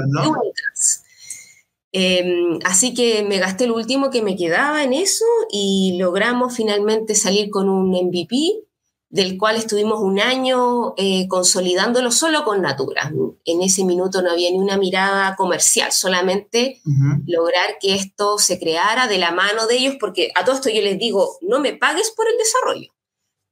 em, 1.92 2.58
así 2.64 2.94
que 2.94 3.22
me 3.22 3.38
gasté 3.38 3.64
el 3.64 3.72
último 3.72 4.10
que 4.10 4.22
me 4.22 4.36
quedaba 4.36 4.84
en 4.84 4.92
eso 4.92 5.24
y 5.50 5.96
logramos 5.98 6.54
finalmente 6.54 7.14
salir 7.14 7.50
con 7.50 7.68
un 7.68 7.90
MVP 7.90 8.66
del 9.08 9.38
cual 9.38 9.56
estuvimos 9.56 10.00
un 10.00 10.20
año 10.20 10.92
eh, 10.96 11.26
consolidándolo 11.28 12.10
solo 12.10 12.44
con 12.44 12.60
Natura. 12.60 13.12
En 13.44 13.62
ese 13.62 13.84
minuto 13.84 14.20
no 14.20 14.30
había 14.30 14.50
ni 14.50 14.58
una 14.58 14.76
mirada 14.76 15.36
comercial, 15.36 15.92
solamente 15.92 16.82
lograr 17.26 17.78
que 17.80 17.94
esto 17.94 18.36
se 18.38 18.58
creara 18.58 19.06
de 19.06 19.18
la 19.18 19.30
mano 19.30 19.66
de 19.66 19.76
ellos, 19.76 19.96
porque 19.98 20.32
a 20.34 20.44
todo 20.44 20.56
esto 20.56 20.68
yo 20.68 20.82
les 20.82 20.98
digo, 20.98 21.38
no 21.40 21.60
me 21.60 21.72
pagues 21.72 22.12
por 22.14 22.28
el 22.28 22.36
desarrollo. 22.36 22.92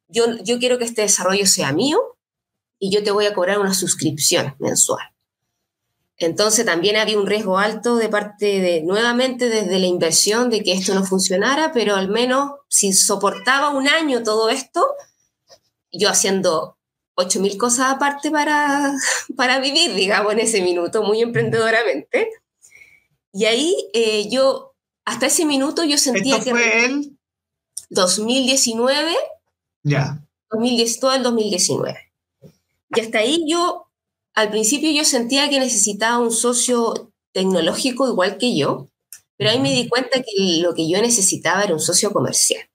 Yo, 0.08 0.24
yo 0.44 0.58
quiero 0.58 0.76
que 0.76 0.84
este 0.84 1.02
desarrollo 1.02 1.46
sea 1.46 1.72
mío 1.72 2.13
y 2.84 2.90
yo 2.90 3.02
te 3.02 3.12
voy 3.12 3.24
a 3.24 3.32
cobrar 3.32 3.58
una 3.60 3.72
suscripción 3.72 4.54
mensual. 4.58 5.06
Entonces 6.18 6.66
también 6.66 6.96
había 6.96 7.18
un 7.18 7.26
riesgo 7.26 7.56
alto 7.56 7.96
de 7.96 8.10
parte 8.10 8.60
de, 8.60 8.82
nuevamente 8.82 9.48
desde 9.48 9.78
la 9.78 9.86
inversión, 9.86 10.50
de 10.50 10.62
que 10.62 10.74
esto 10.74 10.94
no 10.94 11.02
funcionara, 11.02 11.72
pero 11.72 11.96
al 11.96 12.08
menos 12.08 12.52
si 12.68 12.92
soportaba 12.92 13.70
un 13.70 13.88
año 13.88 14.22
todo 14.22 14.50
esto, 14.50 14.84
yo 15.92 16.10
haciendo 16.10 16.76
8.000 17.16 17.56
cosas 17.56 17.94
aparte 17.94 18.30
para, 18.30 18.92
para 19.36 19.60
vivir, 19.60 19.94
digamos, 19.94 20.34
en 20.34 20.40
ese 20.40 20.60
minuto, 20.60 21.02
muy 21.02 21.22
emprendedoramente. 21.22 22.28
Y 23.32 23.46
ahí 23.46 23.74
eh, 23.94 24.28
yo, 24.28 24.74
hasta 25.06 25.24
ese 25.24 25.46
minuto 25.46 25.84
yo 25.84 25.96
sentía 25.96 26.36
¿Esto 26.36 26.50
fue 26.50 26.84
el 26.84 27.18
2019. 27.88 29.16
Ya. 29.84 30.22
2010, 30.50 31.00
todo 31.00 31.14
el 31.14 31.22
2019. 31.22 32.13
Y 32.96 33.00
hasta 33.00 33.18
ahí 33.18 33.44
yo, 33.48 33.86
al 34.34 34.50
principio 34.50 34.90
yo 34.90 35.04
sentía 35.04 35.48
que 35.48 35.60
necesitaba 35.60 36.18
un 36.18 36.32
socio 36.32 37.12
tecnológico 37.32 38.08
igual 38.08 38.38
que 38.38 38.56
yo, 38.56 38.88
pero 39.36 39.50
ahí 39.50 39.60
me 39.60 39.72
di 39.72 39.88
cuenta 39.88 40.20
que 40.20 40.60
lo 40.60 40.74
que 40.74 40.88
yo 40.88 41.00
necesitaba 41.00 41.62
era 41.62 41.74
un 41.74 41.80
socio 41.80 42.12
comercial 42.12 42.68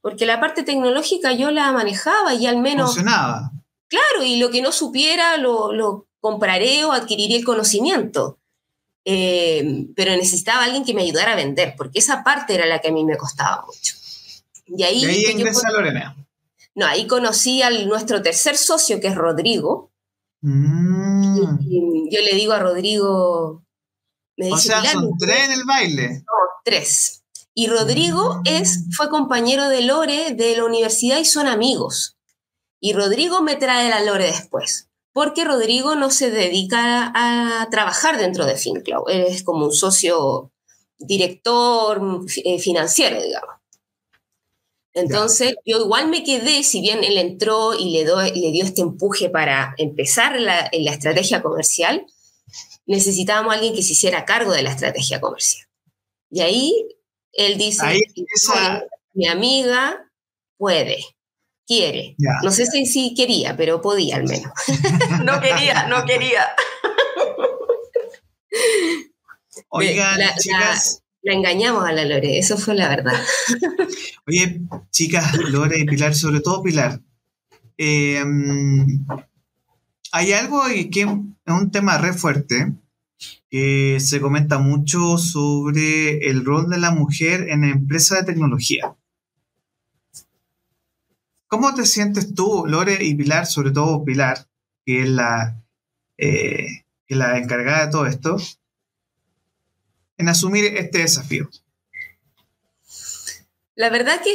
porque 0.00 0.26
la 0.26 0.40
parte 0.40 0.62
tecnológica 0.62 1.32
yo 1.32 1.50
la 1.50 1.72
manejaba 1.72 2.34
y 2.34 2.46
al 2.46 2.58
menos... 2.58 2.94
Funcionaba. 2.94 3.52
Claro, 3.88 4.24
y 4.24 4.38
lo 4.38 4.50
que 4.50 4.62
no 4.62 4.72
supiera 4.72 5.36
lo, 5.36 6.06
compraré 6.20 6.84
o 6.84 6.92
adquiriré 6.92 7.36
el 7.36 7.44
conocimiento. 7.44 8.38
Eh, 9.04 9.86
pero 9.96 10.12
necesitaba 10.12 10.64
alguien 10.64 10.84
que 10.84 10.92
me 10.92 11.02
ayudara 11.02 11.32
a 11.32 11.36
vender, 11.36 11.74
porque 11.76 11.98
esa 11.98 12.22
parte 12.22 12.54
era 12.54 12.66
la 12.66 12.80
que 12.80 12.88
a 12.88 12.92
mí 12.92 13.04
me 13.04 13.16
costaba 13.16 13.64
mucho. 13.66 13.94
Y 14.66 14.82
ahí, 14.82 15.04
ingresa 15.30 15.70
Lorena. 15.70 16.14
No, 16.78 16.86
ahí 16.86 17.08
conocí 17.08 17.60
a 17.60 17.70
nuestro 17.70 18.22
tercer 18.22 18.56
socio, 18.56 19.00
que 19.00 19.08
es 19.08 19.16
Rodrigo. 19.16 19.90
Mm. 20.42 21.58
Y, 21.60 22.08
yo 22.14 22.22
le 22.22 22.34
digo 22.36 22.52
a 22.52 22.60
Rodrigo... 22.60 23.64
Me 24.36 24.52
o 24.52 24.56
sea, 24.56 24.84
son 24.84 25.10
tres 25.18 25.46
en 25.46 25.52
el 25.52 25.64
baile. 25.64 26.08
No, 26.20 26.32
tres. 26.64 27.24
Y 27.52 27.66
Rodrigo 27.66 28.40
es, 28.44 28.84
fue 28.96 29.08
compañero 29.08 29.68
de 29.68 29.82
Lore 29.82 30.34
de 30.34 30.56
la 30.56 30.64
universidad 30.64 31.18
y 31.18 31.24
son 31.24 31.48
amigos. 31.48 32.16
Y 32.78 32.92
Rodrigo 32.92 33.42
me 33.42 33.56
trae 33.56 33.90
la 33.90 34.00
Lore 34.00 34.26
después, 34.26 34.88
porque 35.12 35.44
Rodrigo 35.44 35.96
no 35.96 36.12
se 36.12 36.30
dedica 36.30 37.10
a 37.12 37.68
trabajar 37.72 38.18
dentro 38.18 38.46
de 38.46 38.56
FinCloud, 38.56 39.10
él 39.10 39.24
es 39.26 39.42
como 39.42 39.64
un 39.64 39.72
socio 39.72 40.52
director 40.96 42.00
eh, 42.44 42.60
financiero, 42.60 43.20
digamos. 43.20 43.57
Entonces, 44.98 45.54
yo 45.64 45.80
igual 45.80 46.08
me 46.08 46.24
quedé, 46.24 46.62
si 46.62 46.80
bien 46.80 47.04
él 47.04 47.18
entró 47.18 47.74
y 47.74 47.90
le, 47.90 48.04
le 48.04 48.52
dio 48.52 48.64
este 48.64 48.82
empuje 48.82 49.30
para 49.30 49.74
empezar 49.78 50.40
la, 50.40 50.68
en 50.72 50.84
la 50.84 50.92
estrategia 50.92 51.42
comercial, 51.42 52.06
necesitábamos 52.86 53.52
a 53.52 53.56
alguien 53.56 53.74
que 53.74 53.82
se 53.82 53.92
hiciera 53.92 54.24
cargo 54.24 54.52
de 54.52 54.62
la 54.62 54.70
estrategia 54.70 55.20
comercial. 55.20 55.66
Y 56.30 56.40
ahí 56.40 56.88
él 57.32 57.56
dice, 57.58 58.00
mi 59.14 59.26
amiga 59.28 60.10
puede, 60.56 60.98
quiere. 61.66 62.16
No 62.42 62.50
sé 62.50 62.66
si, 62.66 63.14
quería, 63.14 63.56
pero 63.56 63.80
podía 63.80 64.16
al 64.16 64.24
menos. 64.24 64.52
no 65.24 65.40
quería, 65.40 65.86
no 65.86 66.04
quería. 66.04 66.46
Oigan, 69.68 70.20
chicas. 70.38 71.02
La, 71.02 71.07
engañamos 71.22 71.84
a 71.84 71.92
la 71.92 72.04
Lore, 72.04 72.38
eso 72.38 72.56
fue 72.56 72.74
la 72.74 72.88
verdad. 72.88 73.20
Oye, 74.26 74.62
chicas, 74.90 75.36
Lore 75.50 75.80
y 75.80 75.84
Pilar, 75.84 76.14
sobre 76.14 76.40
todo 76.40 76.62
Pilar. 76.62 77.00
Mm, 77.78 79.06
hay 80.12 80.32
algo 80.32 80.62
que 80.90 81.00
es 81.02 81.06
un 81.46 81.70
tema 81.70 81.98
re 81.98 82.12
fuerte 82.12 82.72
que 83.50 83.98
se 84.00 84.20
comenta 84.20 84.58
mucho 84.58 85.18
sobre 85.18 86.28
el 86.28 86.44
rol 86.44 86.68
de 86.68 86.78
la 86.78 86.90
mujer 86.90 87.48
en 87.48 87.64
empresas 87.64 88.20
de 88.20 88.32
tecnología. 88.32 88.94
¿Cómo 91.46 91.74
te 91.74 91.86
sientes 91.86 92.34
tú, 92.34 92.64
Lore 92.66 93.02
y 93.02 93.14
Pilar, 93.14 93.46
sobre 93.46 93.70
todo 93.70 94.04
Pilar, 94.04 94.46
que 94.84 95.02
es 95.02 95.08
la, 95.08 95.62
eh, 96.18 96.84
la 97.08 97.38
encargada 97.38 97.86
de 97.86 97.92
todo 97.92 98.06
esto, 98.06 98.36
en 100.18 100.28
asumir 100.28 100.64
este 100.76 100.98
desafío? 100.98 101.48
La 103.74 103.90
verdad 103.90 104.20
que 104.22 104.34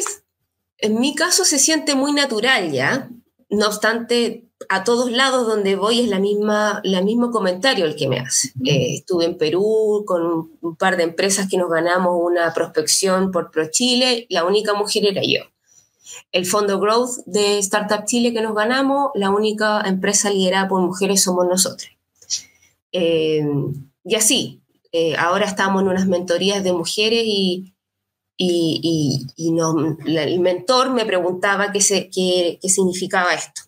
en 0.80 1.00
mi 1.00 1.16
caso 1.16 1.46
se 1.46 1.60
siente 1.60 1.96
muy 1.96 2.14
natural 2.14 2.72
ya. 2.72 3.10
No 3.50 3.68
obstante, 3.68 4.46
a 4.70 4.84
todos 4.84 5.12
lados 5.12 5.46
donde 5.46 5.76
voy 5.76 6.00
es 6.00 6.08
la 6.08 6.20
misma, 6.20 6.82
la 6.84 7.02
mismo 7.02 7.30
comentario 7.30 7.86
el 7.86 7.96
que 7.96 8.08
me 8.08 8.20
hace. 8.20 8.50
Eh, 8.66 8.96
estuve 8.96 9.26
en 9.26 9.38
Perú 9.38 10.04
con 10.08 10.50
un, 10.62 10.76
par 10.76 10.98
de 10.98 11.04
empresas 11.04 11.48
que 11.50 11.58
nos 11.58 11.70
ganamos 11.70 12.20
una 12.20 12.54
prospección 12.54 13.32
por 13.32 13.52
ProChile, 13.52 14.26
la 14.30 14.46
única 14.46 14.74
mujer 14.74 15.06
era 15.06 15.22
yo. 15.22 15.42
El 16.32 16.46
fondo 16.46 16.80
Growth 16.80 17.26
de 17.26 17.60
Startup 17.60 18.06
Chile 18.06 18.34
que 18.34 18.42
nos 18.42 18.56
ganamos, 18.56 19.12
la 19.14 19.30
única 19.30 19.82
empresa 19.86 20.30
liderada 20.32 20.68
por 20.68 20.82
mujeres 20.82 21.22
somos 21.22 21.46
nosotros. 21.48 21.92
Eh, 22.92 23.46
y 24.06 24.16
así, 24.16 24.63
eh, 24.94 25.16
ahora 25.18 25.46
estamos 25.46 25.82
en 25.82 25.90
unas 25.90 26.08
mentorías 26.08 26.64
de 26.64 26.72
mujeres 26.72 27.24
y, 27.26 27.74
y, 28.38 29.28
el 30.06 30.40
mentor 30.40 30.92
me 30.92 31.06
preguntaba 31.06 31.72
qué, 31.74 31.82
se, 31.82 32.10
qué, 32.10 32.58
qué 32.62 32.70
significaba 32.70 33.34
esto 33.34 33.64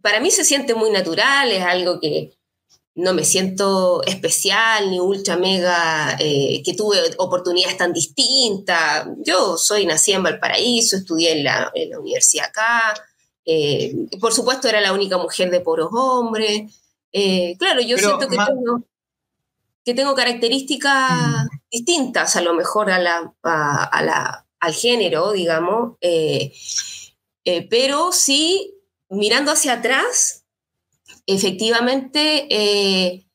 para 0.00 0.20
mí 0.20 0.30
se 0.30 0.44
siente 0.44 0.74
muy 0.74 0.90
natural, 0.90 1.50
es 1.50 1.62
algo 1.62 2.00
que 2.00 2.32
no 2.94 3.14
me 3.14 3.24
siento 3.24 4.02
especial 4.02 4.90
ni 4.90 5.00
ultra 5.00 5.36
mega, 5.36 6.16
eh, 6.18 6.62
que 6.62 6.74
tuve 6.74 6.98
oportunidades 7.18 7.78
tan 7.78 7.92
distintas. 7.92 9.08
Yo 9.24 9.56
soy 9.56 9.86
nacida 9.86 10.16
en 10.16 10.24
Valparaíso, 10.24 10.96
estudié 10.96 11.32
en 11.32 11.44
la, 11.44 11.72
universidad 11.98 12.48
acá, 12.48 12.94
eh, 13.44 13.94
por 14.20 14.32
supuesto 14.32 14.68
era 14.68 14.80
la 14.80 14.92
única 14.92 15.16
mujer 15.16 15.50
de 15.50 15.60
poros 15.60 15.88
hombres. 15.92 16.70
Eh, 17.12 17.56
claro, 17.58 17.80
yo 17.80 17.96
siento 17.96 18.28
que 18.28 18.36
tengo, 18.36 18.84
que 19.84 19.94
tengo 19.94 20.14
características 20.14 21.10
mm. 21.44 21.48
distintas 21.70 22.36
a 22.36 22.42
lo 22.42 22.54
mejor 22.54 22.90
a 22.90 22.98
la, 22.98 24.46
al 24.60 24.74
género, 24.74 25.32
digamos, 25.32 25.96
pero 27.70 28.12
sí 28.12 28.74
mirando 29.08 29.52
hacia 29.52 29.74
atrás, 29.74 30.44
efectivamente 31.26 32.46
eh, 32.50 33.26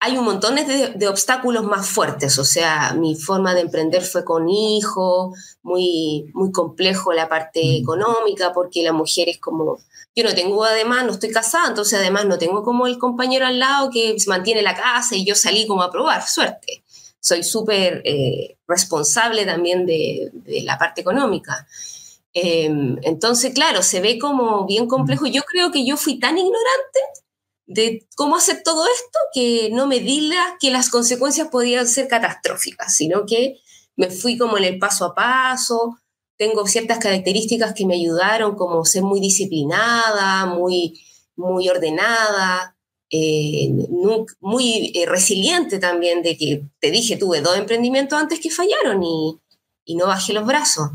hay 0.00 0.16
un 0.16 0.24
montón 0.24 0.54
de, 0.54 1.08
obstáculos 1.08 1.64
más 1.64 1.88
fuertes. 1.88 2.38
O 2.38 2.44
sea, 2.44 2.94
mi 2.94 3.16
forma 3.16 3.54
de 3.54 3.62
emprender 3.62 4.02
fue 4.02 4.24
con 4.24 4.48
hijo, 4.48 5.34
muy, 5.62 6.30
muy 6.34 6.52
complejo 6.52 7.12
la 7.12 7.28
parte 7.28 7.60
mm. 7.60 7.82
económica, 7.82 8.52
porque 8.52 8.82
la 8.82 8.92
mujer 8.92 9.28
es 9.28 9.38
como, 9.38 9.78
yo 10.14 10.24
no 10.24 10.34
tengo 10.34 10.64
además, 10.64 11.04
no 11.04 11.12
estoy 11.12 11.30
casada, 11.30 11.68
entonces 11.68 11.98
además 11.98 12.26
no 12.26 12.38
tengo 12.38 12.62
como 12.62 12.86
el 12.86 12.98
compañero 12.98 13.46
al 13.46 13.58
lado 13.58 13.90
que 13.90 14.16
mantiene 14.26 14.62
la 14.62 14.74
casa 14.74 15.16
y 15.16 15.24
yo 15.24 15.34
salí 15.34 15.66
como 15.66 15.82
a 15.82 15.90
probar, 15.90 16.26
suerte. 16.26 16.84
Soy 17.20 17.42
súper 17.42 18.00
eh, 18.04 18.56
responsable 18.68 19.44
también 19.44 19.84
de, 19.84 20.30
de 20.32 20.62
la 20.62 20.78
parte 20.78 21.00
económica. 21.00 21.66
Em, 22.32 22.96
entonces, 23.02 23.52
claro, 23.52 23.82
se 23.82 24.00
ve 24.00 24.18
como 24.18 24.64
bien 24.64 24.86
complejo. 24.86 25.26
Yo 25.26 25.42
creo 25.42 25.72
que 25.72 25.84
yo 25.84 25.96
fui 25.96 26.20
tan 26.20 26.38
ignorante 26.38 27.00
de 27.68 28.08
cómo 28.16 28.36
hacer 28.36 28.62
todo 28.64 28.84
esto 28.86 29.18
que 29.32 29.68
no 29.72 29.86
me 29.86 30.00
di 30.00 30.22
la, 30.22 30.56
que 30.58 30.70
las 30.70 30.88
consecuencias 30.90 31.48
podían 31.48 31.86
ser 31.86 32.08
catastróficas, 32.08 32.96
sino 32.96 33.26
que 33.26 33.58
me 33.94 34.10
fui 34.10 34.36
como 34.38 34.56
en 34.58 34.64
el 34.64 34.78
paso 34.78 35.04
a 35.04 35.14
paso. 35.14 35.98
Tengo 36.38 36.66
ciertas 36.66 36.98
características 36.98 37.74
que 37.74 37.84
me 37.86 37.94
ayudaron, 37.96 38.56
como 38.56 38.84
ser 38.84 39.02
muy 39.02 39.20
disciplinada, 39.20 40.46
muy, 40.46 40.98
muy 41.36 41.68
ordenada. 41.68 42.74
eh, 43.10 43.70
muy 44.40 44.92
eh, 44.94 45.06
resiliente 45.06 45.78
también, 45.78 46.22
de 46.22 46.36
que 46.36 46.62
te 46.80 46.90
dije, 46.90 47.16
tuve 47.16 47.40
dos 47.40 47.56
emprendimientos 47.56 48.18
antes 48.18 48.40
que 48.40 48.50
fallaron 48.50 49.02
y, 49.02 49.38
y 49.84 49.96
no 49.96 50.06
bajé 50.06 50.32
los 50.34 50.46
brazos. 50.46 50.90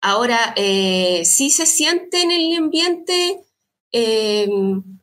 Ahora, 0.00 0.52
eh, 0.56 1.22
sí 1.24 1.50
se 1.50 1.66
siente 1.66 2.22
en 2.22 2.30
el 2.30 2.56
ambiente 2.56 3.40
em, 3.92 4.97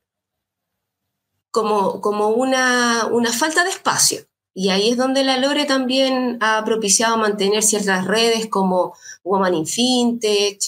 como, 1.56 2.02
como 2.02 2.28
una, 2.32 3.06
una, 3.06 3.32
falta 3.32 3.64
de 3.64 3.70
espacio. 3.70 4.20
Y 4.54 4.72
ahí 4.72 4.90
es 4.90 4.98
donde 4.98 5.24
la 5.24 5.38
Lore 5.38 5.64
también 5.64 6.38
ha 6.42 6.62
propiciado 6.66 7.16
mantener 7.16 7.64
ciertas 7.64 8.06
redes 8.06 8.48
como 8.48 8.94
Woman 9.24 9.54
in 9.54 9.66
Fintech, 9.66 10.60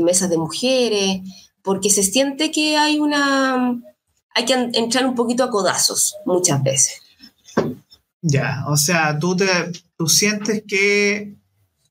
mesas 0.00 0.30
de 0.30 0.38
mujeres, 0.38 1.20
porque 1.60 1.90
se 1.90 2.02
siente 2.02 2.50
que 2.50 2.78
hay 2.78 2.98
una... 2.98 3.78
hay 4.34 4.44
que 4.46 4.54
entrar 4.54 5.04
un 5.04 5.14
poquito 5.14 5.44
a 5.44 5.50
codazos 5.50 6.16
muchas 6.24 6.62
veces. 6.62 7.02
Ya, 8.22 8.64
o 8.66 8.78
sea, 8.78 9.18
tú, 9.18 9.36
te, 9.36 9.44
tú 9.98 10.06
sientes 10.06 10.62
que 10.66 11.34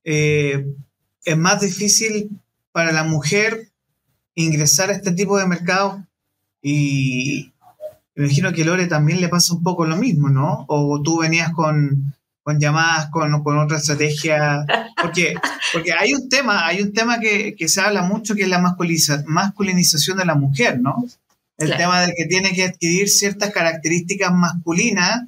eh, 0.03 0.65
es 1.23 1.37
más 1.37 1.61
difícil 1.61 2.31
para 2.71 2.91
la 2.91 3.03
mujer 3.03 3.71
ingresar 4.33 4.89
a 4.89 4.93
este 4.93 5.11
tipo 5.11 5.37
de 5.37 5.45
mercado 5.45 6.03
y 6.63 7.53
me 8.19 8.25
imagino 8.25 8.51
que 8.51 8.65
Lore 8.65 8.87
también 8.87 9.21
le 9.21 9.29
pasa 9.29 9.53
un 9.53 9.63
poco 9.63 9.85
lo 9.85 9.95
mismo, 9.95 10.27
¿no? 10.27 10.65
O 10.67 11.01
tú 11.01 11.19
venías 11.19 11.53
con, 11.53 12.13
con 12.43 12.59
llamadas, 12.59 13.09
con, 13.11 13.41
con, 13.43 13.57
otra 13.57 13.77
estrategia, 13.77 14.65
porque, 15.01 15.35
porque 15.71 15.93
hay 15.93 16.13
un 16.13 16.27
tema, 16.27 16.67
hay 16.67 16.81
un 16.81 16.91
tema 16.91 17.21
que, 17.21 17.55
que 17.55 17.69
se 17.69 17.79
habla 17.79 18.01
mucho 18.01 18.35
que 18.35 18.43
es 18.43 18.49
la 18.49 18.59
masculinización 18.59 20.17
de 20.17 20.25
la 20.25 20.35
mujer, 20.35 20.81
¿no? 20.81 20.97
El 21.57 21.77
tema 21.77 22.01
de 22.01 22.13
que 22.13 22.25
tiene 22.25 22.51
que 22.51 22.65
adquirir 22.65 23.07
ciertas 23.07 23.51
características 23.51 24.33
masculinas 24.33 25.21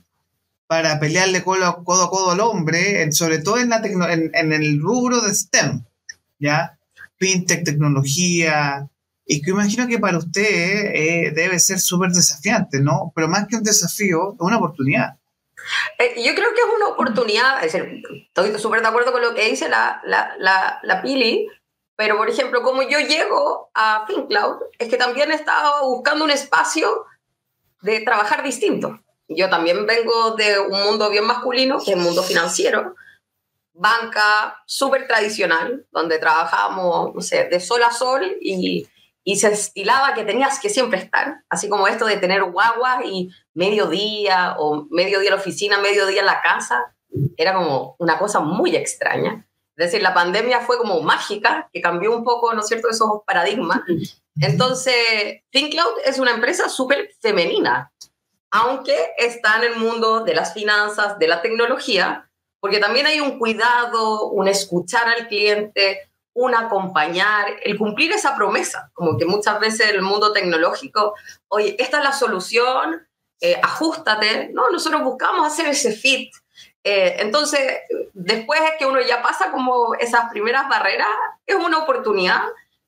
para 0.68 1.00
pelearle 1.00 1.44
codo 1.44 1.66
a 1.66 1.84
codo, 1.86 2.32
al 2.32 2.42
hombre, 2.42 3.10
sobre 3.14 3.40
todo 3.40 3.58
en, 3.58 3.70
la 3.70 3.82
en, 3.86 4.52
el 4.52 4.82
rubro 4.82 5.22
de 5.22 5.34
STEM, 5.34 5.86
¿ya? 6.40 6.78
Fintech, 7.18 7.64
tecnología, 7.64 8.90
y 9.26 9.42
que 9.42 9.52
imagino 9.52 9.88
que 9.88 10.00
para 10.00 10.18
usted 10.18 10.42
eh, 10.42 11.32
debe 11.34 11.60
ser 11.60 11.80
súper 11.80 12.12
desafiante, 12.12 12.82
¿no? 12.82 13.12
Pero 13.16 13.28
más 13.28 13.48
que 13.48 13.56
un 13.56 13.64
desafío, 13.64 14.34
es 14.34 14.40
una 14.40 14.58
oportunidad. 14.58 15.18
Eh, 16.00 16.16
yo 16.24 16.34
creo 16.34 16.50
que 16.54 16.62
es 16.62 16.76
una 16.76 16.88
oportunidad, 16.88 17.64
es 17.64 17.74
decir, 17.74 18.02
estoy 18.28 18.58
súper 18.60 18.82
de 18.82 18.88
acuerdo 18.88 19.12
con 19.12 19.22
lo 19.22 19.34
que 19.34 19.50
dice 19.50 19.70
la, 19.70 20.02
la, 20.06 20.36
la, 20.40 20.80
la 20.84 21.02
Pili, 21.02 21.48
pero 21.96 22.18
por 22.18 22.30
ejemplo, 22.30 22.64
como 22.64 22.82
yo 22.82 23.00
llego 23.00 23.70
a 23.76 24.06
FinCloud, 24.08 24.58
es 24.80 24.90
que 24.90 24.98
también 24.98 25.32
he 25.32 25.36
estado 25.36 25.88
buscando 25.88 26.26
un 26.26 26.32
espacio 26.32 27.06
de 27.82 28.00
trabajar 28.02 28.44
distinto. 28.44 29.00
Yo 29.28 29.50
también 29.50 29.86
vengo 29.86 30.32
de 30.32 30.60
un 30.60 30.84
mundo 30.84 31.10
bien 31.10 31.26
masculino, 31.26 31.78
que 31.78 31.92
es 31.92 31.98
el 31.98 32.04
mundo 32.04 32.24
financiero, 32.24 32.96
banca 33.74 34.62
súper 34.66 35.08
tradicional, 35.08 35.86
donde 35.92 36.20
trabajábamos, 36.20 37.16
no 37.16 37.22
sé, 37.22 37.46
de 37.46 37.60
sol 37.60 37.84
a 37.84 37.92
sol 37.92 38.38
y, 38.42 38.88
y, 39.24 39.38
se 39.38 39.50
estilaba 39.50 40.14
que 40.14 40.24
tenías 40.24 40.60
que 40.60 40.70
siempre 40.70 41.00
estar, 41.00 41.44
así 41.50 41.70
como 41.70 41.88
esto 41.88 42.06
de 42.06 42.18
tener 42.18 42.44
guagua 42.44 43.02
y 43.06 43.30
mediodía 43.54 44.56
o 44.58 44.88
mediodía 44.90 45.30
en 45.30 45.36
la 45.36 45.42
oficina, 45.42 45.80
mediodía 45.80 46.22
en 46.22 46.26
la 46.26 46.42
casa, 46.42 46.96
era 47.38 47.54
como 47.54 47.96
una 48.00 48.18
cosa 48.18 48.40
muy 48.40 48.76
extraña. 48.76 49.48
Es 49.78 49.88
decir, 49.88 50.02
la 50.02 50.14
pandemia 50.14 50.62
fue 50.62 50.78
como 50.78 51.02
mágica, 51.02 51.70
que 51.74 51.82
cambió 51.82 52.16
un 52.16 52.24
poco, 52.24 52.54
¿no 52.54 52.62
es 52.62 52.68
cierto?, 52.68 52.90
esos 52.90 53.22
paradigmas. 53.26 53.82
Entonces, 54.40 55.42
ThinkCloud 55.52 56.00
es 56.06 56.20
una 56.20 56.32
empresa 56.32 56.70
súper 56.70 57.12
femenina 57.20 57.92
aunque 58.52 59.14
está 59.18 59.58
en 59.58 59.72
el 59.72 59.80
mundo 59.80 60.24
de 60.24 60.36
las 60.36 60.54
finanzas, 60.54 61.18
de 61.18 61.28
la 61.28 61.42
tecnología, 61.42 62.30
porque 62.60 62.80
también 62.80 63.08
hay 63.08 63.22
un 63.22 63.40
cuidado, 63.40 64.28
un 64.28 64.48
escuchar 64.48 65.08
al 65.08 65.28
cliente, 65.28 66.11
un 66.34 66.56
acompañar, 66.56 67.48
el 67.64 67.78
cumplir 67.78 68.12
esa 68.12 68.36
promesa, 68.36 68.90
como 68.94 69.18
que 69.18 69.26
muchas 69.26 69.60
veces 69.60 69.90
el 69.90 70.02
mundo 70.02 70.32
tecnológico, 70.32 71.14
oye, 71.50 71.76
esta 71.80 71.98
es 71.98 72.04
la 72.04 72.14
solución, 72.14 73.08
eh, 73.42 73.60
ajustate, 73.62 74.50
no, 74.54 74.70
nosotros 74.70 75.04
buscamos 75.04 75.46
hacer 75.46 75.68
ese 75.68 75.92
fit. 75.92 76.34
Eh, 76.84 77.18
entonces, 77.20 77.62
después 78.14 78.60
que 78.80 78.86
uno 78.86 79.02
ya 79.02 79.22
pasa 79.22 79.52
como 79.52 79.94
esas 79.96 80.30
primeras 80.30 80.68
barreras, 80.70 81.08
es 81.46 81.56
una 81.56 81.80
oportunidad 81.80 82.44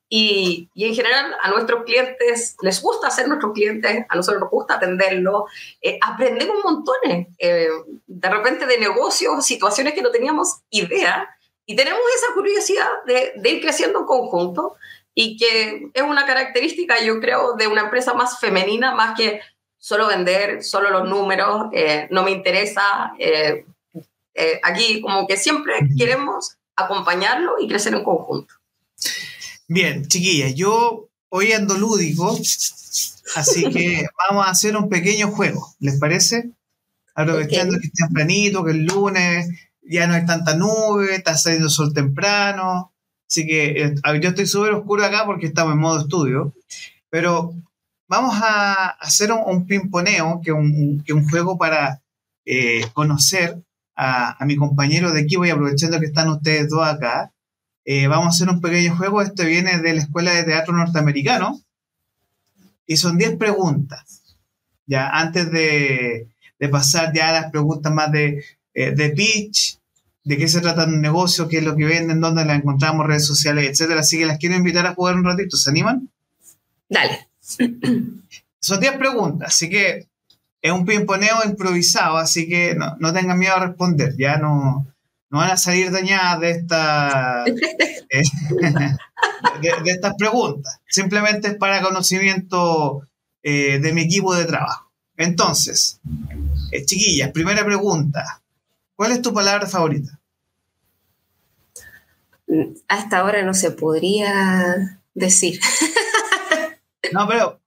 y, 0.08 0.70
en 0.76 0.94
general 0.94 1.34
a 1.42 1.50
nuestros 1.50 1.82
clientes 1.84 2.56
les 2.60 2.80
gusta 2.80 3.10
ser 3.10 3.26
nuestros 3.26 3.52
clientes, 3.52 4.06
a 4.08 4.16
nosotros 4.16 4.42
nos 4.42 4.50
gusta 4.50 4.74
atenderlos, 4.74 5.50
eh, 5.82 5.98
aprendemos 6.00 6.56
montones, 6.62 7.28
eh, 7.38 7.68
de 8.06 8.30
repente 8.30 8.66
de 8.66 8.78
negocios, 8.78 9.44
situaciones 9.44 9.94
que 9.94 10.02
no 10.02 10.10
teníamos 10.10 10.60
idea, 10.70 11.33
y 11.66 11.76
tenemos 11.76 12.00
esa 12.16 12.34
curiosidad 12.34 12.88
de, 13.06 13.32
de, 13.36 13.50
ir 13.50 13.60
creciendo 13.60 14.00
en 14.00 14.06
conjunto, 14.06 14.76
y 15.14 15.36
que 15.36 15.88
es 15.94 16.02
una 16.02 16.26
característica, 16.26 17.02
yo 17.02 17.20
creo, 17.20 17.54
de 17.54 17.66
una 17.66 17.82
empresa 17.82 18.14
más 18.14 18.40
femenina, 18.40 18.94
más 18.94 19.16
que 19.16 19.40
solo 19.78 20.08
vender, 20.08 20.64
solo 20.64 20.90
los 20.90 21.08
números, 21.08 21.66
eh, 21.72 22.08
no 22.10 22.22
me 22.22 22.32
interesa. 22.32 23.12
aquí 24.62 25.00
como 25.00 25.26
que 25.26 25.36
siempre 25.36 25.74
queremos 25.96 26.56
acompañarlo 26.76 27.56
y 27.60 27.68
crecer 27.68 27.94
en 27.94 28.04
conjunto. 28.04 28.54
Bien, 29.68 30.06
chiquillas, 30.06 30.54
yo 30.54 31.08
hoy 31.28 31.52
ando 31.52 31.74
lúdico, 31.74 32.38
así 33.36 33.70
que 33.70 34.06
vamos 34.28 34.46
a 34.46 34.50
hacer 34.50 34.76
un 34.76 34.88
pequeño 34.88 35.28
juego, 35.28 35.74
¿les 35.80 35.98
parece? 35.98 36.50
Aprovechando 37.14 37.78
que 37.80 37.86
es 37.86 37.92
tempranito, 37.92 38.64
que 38.64 38.72
el 38.72 38.84
lunes 38.84 39.48
ya 39.84 40.06
no 40.06 40.14
hay 40.14 40.26
tanta 40.26 40.56
nube, 40.56 41.14
está 41.14 41.36
saliendo 41.36 41.68
sol 41.68 41.92
temprano, 41.92 42.92
así 43.28 43.46
que 43.46 43.82
eh, 43.82 43.94
yo 44.20 44.28
estoy 44.30 44.46
súper 44.46 44.72
oscuro 44.72 45.04
acá 45.04 45.24
porque 45.26 45.46
estamos 45.46 45.74
en 45.74 45.80
modo 45.80 46.00
estudio, 46.00 46.54
pero 47.10 47.54
vamos 48.08 48.36
a 48.42 48.90
hacer 49.00 49.32
un, 49.32 49.66
pimponeo, 49.66 50.40
que 50.42 50.50
es 50.50 50.56
un, 50.56 51.02
que 51.04 51.12
un 51.12 51.28
juego 51.28 51.58
para 51.58 52.02
eh, 52.44 52.86
conocer 52.92 53.62
a, 53.96 54.42
a 54.42 54.46
mi 54.46 54.56
compañero 54.56 55.12
de 55.12 55.20
equipo 55.20 55.44
y 55.44 55.50
aprovechando 55.50 56.00
que 56.00 56.06
están 56.06 56.28
ustedes 56.28 56.68
dos 56.68 56.86
acá, 56.86 57.34
eh, 57.86 58.06
vamos 58.06 58.26
a 58.26 58.30
hacer 58.30 58.48
un 58.48 58.60
pequeño 58.60 58.96
juego. 58.96 59.20
Este 59.20 59.44
viene 59.44 59.78
de 59.78 59.94
la 59.94 60.00
Escuela 60.00 60.32
de 60.32 60.44
Teatro 60.44 60.74
Norteamericano. 60.74 61.60
Y 62.86 62.96
son 62.96 63.18
10 63.18 63.36
preguntas. 63.36 64.36
Ya, 64.86 65.08
antes 65.08 65.50
de, 65.50 66.28
pasar 66.70 67.12
ya 67.14 67.28
a 67.28 67.40
las 67.40 67.50
preguntas 67.50 67.92
más 67.92 68.10
de, 68.10 68.42
eh, 68.74 68.92
de 68.92 69.10
pitch, 69.10 69.78
de 70.24 70.36
qué 70.36 70.48
se 70.48 70.60
trata 70.60 70.84
un 70.84 71.00
negocio, 71.00 71.48
qué 71.48 71.58
es 71.58 71.64
lo 71.64 71.76
que 71.76 71.84
venden, 71.84 72.20
dónde 72.20 72.44
la 72.44 72.54
encontramos, 72.54 73.06
redes 73.06 73.26
sociales, 73.26 73.68
etcétera. 73.68 74.00
Así 74.00 74.18
que 74.18 74.26
las 74.26 74.38
quiero 74.38 74.56
invitar 74.56 74.86
a 74.86 74.94
jugar 74.94 75.16
un 75.16 75.24
ratito. 75.24 75.56
¿Se 75.56 75.70
animan? 75.70 76.10
Dale. 76.88 77.28
Son 78.60 78.80
10 78.80 78.96
preguntas, 78.96 79.48
así 79.48 79.68
que 79.68 80.08
es 80.62 80.72
un 80.72 80.86
pimponeo 80.86 81.44
improvisado, 81.44 82.16
así 82.16 82.48
que 82.48 82.74
no, 82.74 82.96
no 82.98 83.12
tengan 83.12 83.38
miedo 83.38 83.54
a 83.54 83.66
responder. 83.66 84.14
Ya 84.16 84.38
no, 84.38 84.86
no 85.34 85.40
van 85.40 85.50
a 85.50 85.56
salir 85.56 85.90
dañadas 85.90 86.40
de, 86.40 86.50
esta, 86.50 87.44
eh, 88.08 88.22
de, 89.60 89.90
estas 89.90 90.14
preguntas. 90.16 90.80
Simplemente 90.88 91.48
es 91.48 91.54
para 91.56 91.82
conocimiento 91.82 93.06
eh, 93.42 93.80
de 93.80 93.92
mi 93.92 94.02
equipo 94.02 94.34
de 94.34 94.44
trabajo. 94.44 94.92
Entonces, 95.16 96.00
eh, 96.70 96.84
chiquillas, 96.84 97.32
primera 97.32 97.64
pregunta. 97.64 98.43
¿Cuál 98.96 99.12
es 99.12 99.22
tu 99.22 99.32
palabra 99.32 99.66
favorita? 99.66 100.20
Hasta 102.88 103.18
ahora 103.18 103.42
no 103.42 103.54
se 103.54 103.70
podría 103.70 105.00
decir. 105.14 105.60
No, 107.12 107.26
pero... 107.28 107.60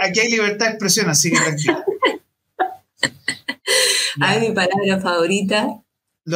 aquí, 0.00 0.20
hay 0.20 0.30
libertad 0.30 0.66
de 0.66 0.72
expresión, 0.72 1.10
así 1.10 1.30
que 1.30 1.38
tranquilo. 1.38 1.84
A 4.20 4.38
mi 4.38 4.52
palabra 4.52 5.00
favorita. 5.00 5.82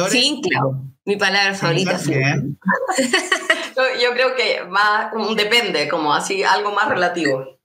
Sí, 0.09 0.41
claro. 0.43 0.81
Mi 1.05 1.15
palabra 1.15 1.53
favorita. 1.55 1.97
Bien. 2.05 2.59
yo, 4.01 4.11
creo 4.13 4.35
que 4.35 4.65
más 4.65 5.11
depende, 5.35 5.87
como 5.87 6.13
así, 6.13 6.43
algo 6.43 6.73
más 6.73 6.89
relativo. 6.89 7.57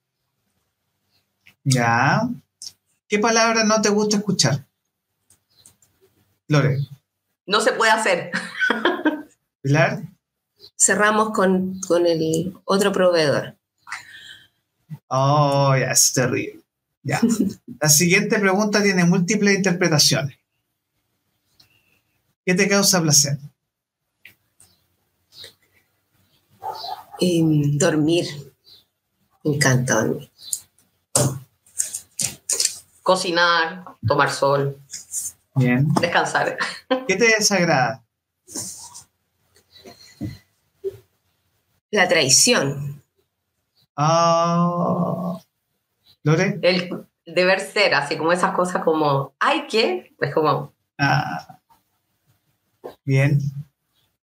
Ya. 1.64 2.28
¿Qué 3.12 3.18
palabra 3.18 3.62
no 3.64 3.82
te 3.82 3.90
gusta 3.90 4.16
escuchar? 4.16 4.64
Lore. 6.48 6.78
No 7.44 7.60
se 7.60 7.72
puede 7.72 7.90
hacer. 7.90 8.30
Pilar. 9.60 10.02
Cerramos 10.78 11.32
con, 11.32 11.78
con 11.80 12.06
el 12.06 12.54
otro 12.64 12.90
proveedor. 12.90 13.54
Oh, 15.08 15.76
ya, 15.78 15.90
es 15.90 16.10
terrible. 16.14 16.62
Ya. 17.02 17.20
La 17.78 17.90
siguiente 17.90 18.38
pregunta 18.38 18.82
tiene 18.82 19.04
múltiples 19.04 19.56
interpretaciones. 19.58 20.38
¿Qué 22.46 22.54
te 22.54 22.66
causa 22.66 23.02
placer? 23.02 23.36
Em, 27.20 27.76
dormir. 27.76 28.26
Me 29.44 29.56
encanta 29.56 30.02
dormir. 30.02 30.31
Cocinar, 33.12 33.84
tomar 34.06 34.30
sol, 34.30 34.78
Bien. 35.54 35.86
descansar. 36.00 36.56
¿Qué 37.06 37.14
te 37.14 37.26
desagrada? 37.26 38.02
La 41.90 42.08
traición. 42.08 43.02
Ah. 43.94 45.38
¿Lore? 46.22 46.58
El 46.62 47.06
deber 47.26 47.60
ser, 47.60 47.92
así 47.92 48.16
como 48.16 48.32
esas 48.32 48.54
cosas 48.54 48.82
como, 48.82 49.34
ay, 49.38 49.66
¿qué? 49.70 50.14
Es 50.18 50.32
como, 50.32 50.72
Ah. 50.96 51.58
Bien. 53.04 53.38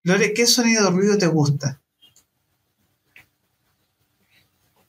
Lore, 0.02 0.34
¿qué 0.34 0.48
sonido 0.48 0.88
o 0.88 0.92
ruido 0.92 1.16
te 1.16 1.28
gusta? 1.28 1.80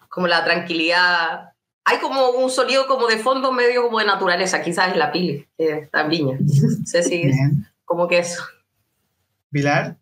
como 0.09 0.27
la 0.27 0.43
tranquilidad. 0.43 1.50
Hay 1.91 1.99
como 1.99 2.31
un 2.31 2.49
sonido 2.51 2.87
como 2.87 3.09
de 3.09 3.19
fondo 3.19 3.51
medio 3.51 3.83
como 3.83 3.99
de 3.99 4.05
naturaleza, 4.05 4.63
quizás 4.63 4.93
es 4.93 4.97
la 4.97 5.11
pili, 5.11 5.45
que 5.59 5.79
está 5.81 6.03
en 6.03 6.09
viña. 6.09 6.39
No 6.39 6.87
sé 6.87 7.03
si 7.03 7.17
es 7.17 7.35
Bien. 7.35 7.67
como 7.85 8.07
que 8.07 8.21
eso. 8.21 8.45
¿Pilar? 9.51 9.99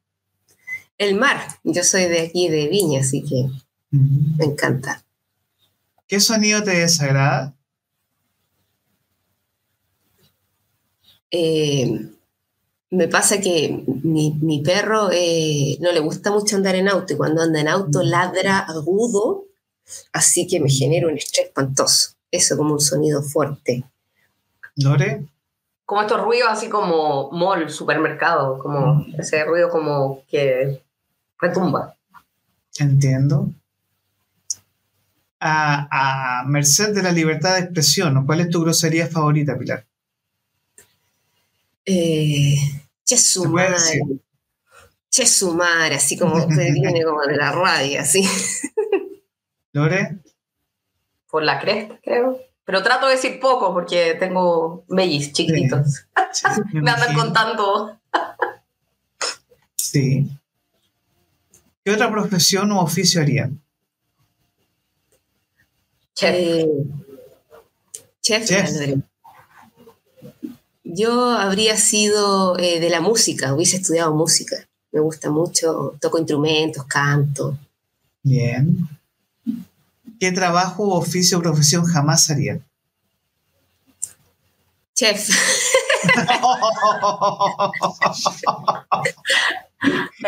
El 0.99 1.15
mar. 1.15 1.41
Yo 1.65 1.83
soy 1.83 2.05
de 2.05 2.21
aquí, 2.21 2.49
de 2.51 2.69
Viña, 2.69 3.01
así 3.01 3.23
que 3.23 3.47
me 3.91 4.45
encanta. 4.45 5.03
¿Qué 6.07 6.21
sonido 6.21 6.63
te 6.63 6.73
desagrada? 6.73 7.57
Eh, 11.31 12.07
me 12.91 13.09
pasa 13.09 13.41
que 13.41 13.83
mi, 14.03 14.37
mi 14.43 14.61
perro 14.61 15.09
eh, 15.11 15.79
no 15.81 15.91
le 15.93 16.01
gusta 16.01 16.31
mucho 16.31 16.57
andar 16.57 16.75
en 16.75 16.89
auto 16.89 17.15
y 17.15 17.17
cuando 17.17 17.41
anda 17.41 17.61
en 17.61 17.69
auto 17.69 18.03
ladra 18.03 18.59
agudo, 18.59 19.48
así 20.13 20.47
que 20.47 20.61
me 20.61 20.71
genera 20.71 21.09
un 21.09 21.17
estrés 21.17 21.47
espantoso. 21.47 22.11
Eso 22.31 22.57
como 22.57 22.75
un 22.75 22.81
sonido 22.81 23.23
fuerte. 23.23 23.85
¿Lore? 24.77 25.25
Como 25.85 26.03
estos 26.03 26.21
ruidos 26.21 26.51
así 26.51 26.69
como 26.69 27.31
mall, 27.31 27.71
supermercado, 27.71 28.59
como 28.59 29.07
ese 29.19 29.45
ruido 29.45 29.71
como 29.71 30.23
que 30.29 30.83
retumba. 31.41 31.95
Entiendo. 32.79 33.51
A, 35.41 36.41
a 36.41 36.45
merced 36.47 36.93
de 36.95 37.03
la 37.03 37.13
libertad 37.13 37.55
de 37.55 37.61
expresión, 37.61 38.27
¿cuál 38.27 38.41
es 38.41 38.51
tu 38.51 38.61
grosería 38.63 39.07
favorita, 39.07 39.57
Pilar? 39.57 39.87
Eh, 41.87 42.57
che 43.05 43.17
¿Se 43.17 43.23
su 43.33 43.51
puede 43.51 43.71
madre. 43.71 43.81
decir? 43.81 44.03
Che 45.11 45.27
su 45.27 45.55
madre, 45.55 45.95
así 45.95 46.19
como 46.19 46.47
que 46.47 46.71
viene 46.73 47.03
como 47.05 47.23
de 47.23 47.37
la 47.37 47.53
radio, 47.53 48.01
así. 48.01 48.23
¿Lore? 49.73 50.19
Por 51.31 51.43
la 51.43 51.61
cresta, 51.61 51.99
creo. 52.03 52.41
Pero 52.65 52.83
trato 52.83 53.07
de 53.07 53.15
decir 53.15 53.41
poco 53.41 53.73
porque 53.73 54.15
tengo 54.19 54.85
mellis 54.89 55.33
chiquititos. 55.33 56.07
Sí, 56.33 56.47
me 56.73 56.83
Me 56.83 56.91
andan 56.91 57.15
contando. 57.15 57.99
Sí. 59.75 60.29
¿Qué 61.85 61.93
otra 61.93 62.11
profesión 62.11 62.71
u 62.73 62.79
oficio 62.79 63.23
harían? 63.23 63.63
Chef. 66.15 66.35
Eh, 66.35 66.67
chef, 68.21 68.45
Chef. 68.45 68.99
Yo 70.85 71.31
habría 71.31 71.77
sido 71.77 72.59
eh, 72.59 72.81
de 72.81 72.91
la 72.91 73.01
música, 73.01 73.55
hubiese 73.55 73.77
estudiado 73.77 74.15
música. 74.15 74.69
Me 74.91 75.01
gusta 75.01 75.31
mucho, 75.31 75.97
toco 76.01 76.19
instrumentos, 76.19 76.85
canto. 76.87 77.59
Bien. 78.23 78.89
¿Qué 80.21 80.33
trabajo 80.33 80.85
u 80.85 80.93
oficio 80.93 81.39
o 81.39 81.43
profesión 81.43 81.85
jamás 81.85 82.31
harían? 82.31 82.65
Chef, 84.95 85.29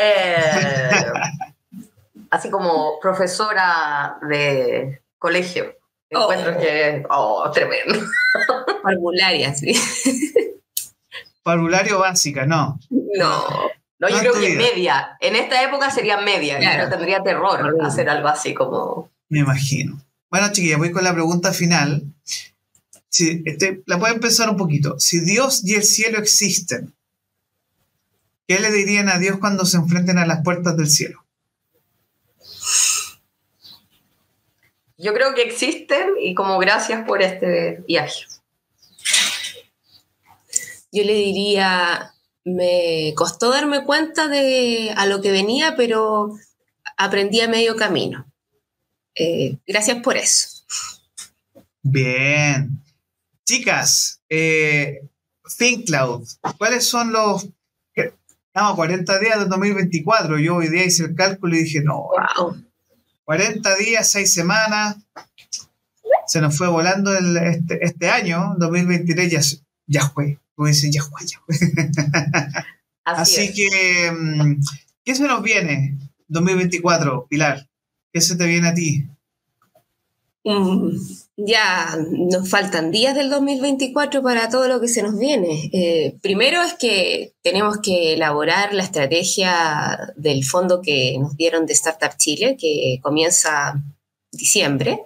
Eh, 0.00 1.12
así 2.30 2.50
como 2.50 3.00
profesora 3.00 4.16
de 4.22 5.02
colegio. 5.18 5.74
Oh. 6.12 6.22
Encuentro 6.32 6.58
que, 6.58 7.04
oh, 7.10 7.50
tremendo. 7.52 7.98
parvularia, 8.82 9.52
sí. 9.54 9.72
Parvulario 11.42 11.98
básica, 11.98 12.46
no. 12.46 12.78
No, 12.90 13.48
No, 13.98 14.08
yo 14.08 14.16
No 14.16 14.20
creo 14.20 14.34
que 14.34 14.56
media. 14.56 15.16
En 15.20 15.34
esta 15.36 15.62
época 15.62 15.90
sería 15.90 16.18
media. 16.18 16.58
Claro. 16.58 16.84
Yo 16.84 16.90
tendría 16.90 17.22
terror 17.22 17.76
hacer 17.82 18.08
algo 18.08 18.28
así 18.28 18.54
como. 18.54 19.10
Me 19.30 19.38
imagino. 19.38 20.04
Bueno, 20.28 20.52
chiquillas, 20.52 20.78
voy 20.78 20.90
con 20.90 21.04
la 21.04 21.14
pregunta 21.14 21.52
final. 21.52 22.04
Si, 23.08 23.42
este, 23.46 23.82
la 23.86 23.98
pueden 23.98 24.20
pensar 24.20 24.50
un 24.50 24.56
poquito. 24.56 24.98
Si 24.98 25.20
Dios 25.20 25.64
y 25.64 25.74
el 25.74 25.84
cielo 25.84 26.18
existen, 26.18 26.94
¿qué 28.46 28.58
le 28.58 28.70
dirían 28.72 29.08
a 29.08 29.18
Dios 29.18 29.38
cuando 29.38 29.64
se 29.64 29.76
enfrenten 29.76 30.18
a 30.18 30.26
las 30.26 30.42
puertas 30.42 30.76
del 30.76 30.88
cielo? 30.88 31.24
Yo 34.98 35.14
creo 35.14 35.34
que 35.34 35.42
existen 35.42 36.10
y 36.20 36.34
como 36.34 36.58
gracias 36.58 37.06
por 37.06 37.22
este 37.22 37.82
viaje. 37.88 38.26
yo 40.92 41.04
le 41.04 41.14
diría, 41.14 42.14
me 42.44 43.14
costó 43.16 43.50
darme 43.50 43.84
cuenta 43.84 44.26
de 44.26 44.92
a 44.96 45.06
lo 45.06 45.22
que 45.22 45.30
venía, 45.30 45.76
pero 45.76 46.36
aprendí 46.96 47.40
a 47.40 47.48
medio 47.48 47.76
camino. 47.76 48.29
Eh, 49.14 49.56
gracias 49.66 49.98
por 50.02 50.16
eso. 50.16 50.48
Bien. 51.82 52.82
Chicas, 53.44 54.20
eh, 54.28 55.00
ThinkCloud, 55.58 56.26
¿cuáles 56.58 56.84
son 56.86 57.12
los... 57.12 57.48
Estamos 57.94 58.72
a 58.72 58.76
40 58.76 59.18
días 59.20 59.38
del 59.38 59.48
2024. 59.48 60.38
Yo 60.38 60.56
hoy 60.56 60.68
día 60.68 60.84
hice 60.84 61.04
el 61.04 61.14
cálculo 61.14 61.54
y 61.56 61.62
dije, 61.64 61.82
no, 61.82 62.08
Wow. 62.38 62.64
40 63.24 63.76
días, 63.76 64.10
6 64.10 64.32
semanas. 64.34 64.96
Se 66.26 66.40
nos 66.40 66.56
fue 66.58 66.66
volando 66.68 67.16
el- 67.16 67.36
este, 67.36 67.84
este 67.84 68.08
año, 68.10 68.54
2023, 68.58 69.30
ya, 69.30 69.40
ya 69.86 70.08
fue. 70.08 70.38
Como 70.56 70.66
dicen, 70.68 70.90
ya 70.90 71.02
fue, 71.04 71.20
ya 71.26 71.38
fue. 71.46 71.56
Así, 73.04 73.36
Así 73.36 73.40
es. 73.42 73.54
que, 73.54 74.10
mm, 74.12 74.60
¿qué 75.04 75.14
se 75.14 75.22
nos 75.28 75.42
viene 75.44 75.96
2024, 76.26 77.26
Pilar? 77.28 77.68
¿Qué 78.12 78.20
se 78.20 78.36
te 78.36 78.46
viene 78.46 78.68
a 78.68 78.74
ti? 78.74 79.06
Mm, 80.42 80.96
ya 81.36 81.96
nos 82.10 82.48
faltan 82.48 82.90
días 82.90 83.14
del 83.14 83.28
2024 83.28 84.22
para 84.22 84.48
todo 84.48 84.68
lo 84.68 84.80
que 84.80 84.88
se 84.88 85.02
nos 85.02 85.18
viene. 85.18 85.70
Eh, 85.72 86.16
primero 86.22 86.62
es 86.62 86.74
que 86.74 87.34
tenemos 87.42 87.78
que 87.82 88.14
elaborar 88.14 88.72
la 88.72 88.82
estrategia 88.82 90.12
del 90.16 90.44
fondo 90.44 90.80
que 90.80 91.18
nos 91.18 91.36
dieron 91.36 91.66
de 91.66 91.74
Startup 91.74 92.16
Chile, 92.16 92.56
que 92.58 92.98
comienza 93.02 93.82
diciembre, 94.32 95.00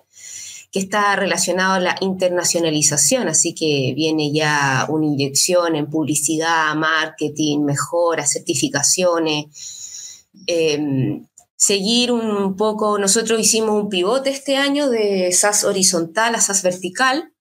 que 0.70 0.78
está 0.78 1.16
relacionado 1.16 1.74
a 1.74 1.80
la 1.80 1.96
internacionalización, 2.00 3.28
así 3.28 3.54
que 3.54 3.92
viene 3.94 4.32
ya 4.32 4.86
una 4.88 5.06
inyección 5.06 5.76
en 5.76 5.90
publicidad, 5.90 6.74
marketing, 6.74 7.60
mejoras, 7.60 8.32
certificaciones. 8.32 10.26
Eh, 10.46 11.20
seguir 11.56 12.12
un 12.12 12.56
poco, 12.56 12.98
nosotros 12.98 13.40
hicimos 13.40 13.82
un 13.82 13.88
pivote 13.88 14.30
este 14.30 14.56
año 14.56 14.88
de 14.90 15.32
SAS 15.32 15.64
horizontal 15.64 16.34
a 16.34 16.40
SAS 16.40 16.62
vertical. 16.62 17.32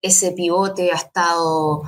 Ese 0.00 0.32
pivote 0.32 0.92
ha 0.92 0.96
estado 0.96 1.82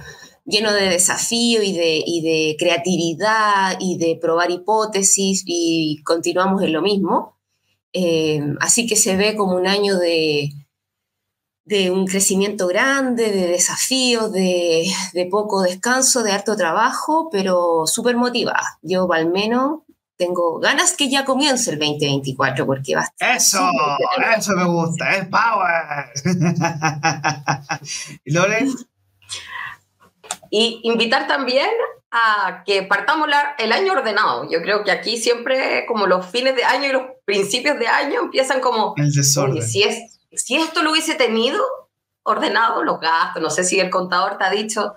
lleno 0.45 0.73
de 0.73 0.89
desafío 0.89 1.63
y 1.63 1.73
de, 1.73 2.57
creatividad 2.59 3.77
y 3.79 3.99
de 3.99 4.19
probar 4.21 4.51
hipótesis 4.51 5.45
y 5.47 6.03
continuamos 6.05 6.63
en 6.63 6.73
lo 6.73 6.83
mismo. 6.83 7.39
Eh, 7.93 8.41
así 8.61 8.87
que 8.87 8.97
se 8.97 9.17
ve 9.17 9.37
como 9.37 9.57
un 9.57 9.67
año 9.67 9.99
de, 9.99 10.51
de 11.65 11.91
un 11.91 12.07
crecimiento 12.07 12.67
grande, 12.67 13.31
de 13.31 13.47
desafíos, 13.47 14.33
de, 14.33 14.91
de 15.13 15.27
poco 15.27 15.63
descanso, 15.63 16.23
de 16.23 16.33
harto 16.33 16.57
trabajo, 16.57 17.29
pero 17.31 17.87
súper 17.87 18.17
motivada. 18.17 18.79
Yo 18.83 19.11
al 19.13 19.31
menos 19.31 19.81
tengo 20.21 20.59
ganas 20.59 20.95
que 20.95 21.09
ya 21.09 21.25
comience 21.25 21.71
el 21.71 21.79
2024 21.79 22.67
porque 22.67 22.95
va 22.95 23.01
a 23.01 23.05
estar 23.05 23.37
Eso, 23.37 23.59
eso 24.37 24.53
me 24.55 24.65
gusta, 24.67 25.17
es 25.17 25.27
power. 25.29 26.13
¿Y 28.25 28.33
Lore? 28.33 28.67
Y 30.51 30.81
invitar 30.85 31.27
también 31.27 31.69
a 32.11 32.63
que 32.67 32.83
partamos 32.83 33.29
la- 33.29 33.55
el 33.59 33.73
año 33.73 33.93
ordenado. 33.95 34.47
Yo 34.51 34.61
creo 34.61 34.85
que 34.85 34.91
aquí 34.91 35.17
siempre 35.17 35.87
como 35.87 36.07
los 36.07 36.27
fines 36.27 36.55
de 36.55 36.65
año 36.65 36.89
y 36.89 36.93
los 36.93 37.03
principios 37.25 37.79
de 37.79 37.87
año 37.89 38.21
empiezan 38.21 38.61
como, 38.61 38.95
El 38.99 39.13
desorden. 39.13 39.63
si, 39.63 39.85
es, 39.85 40.21
si 40.33 40.57
esto 40.57 40.83
lo 40.83 40.91
hubiese 40.91 41.15
tenido 41.15 41.63
ordenado, 42.25 42.83
los 42.83 43.01
gastos, 43.01 43.41
no 43.43 43.49
sé 43.49 43.65
si 43.65 43.81
el 43.81 43.89
contador 43.91 44.37
te 44.37 44.45
ha 44.45 44.51
dicho, 44.51 44.95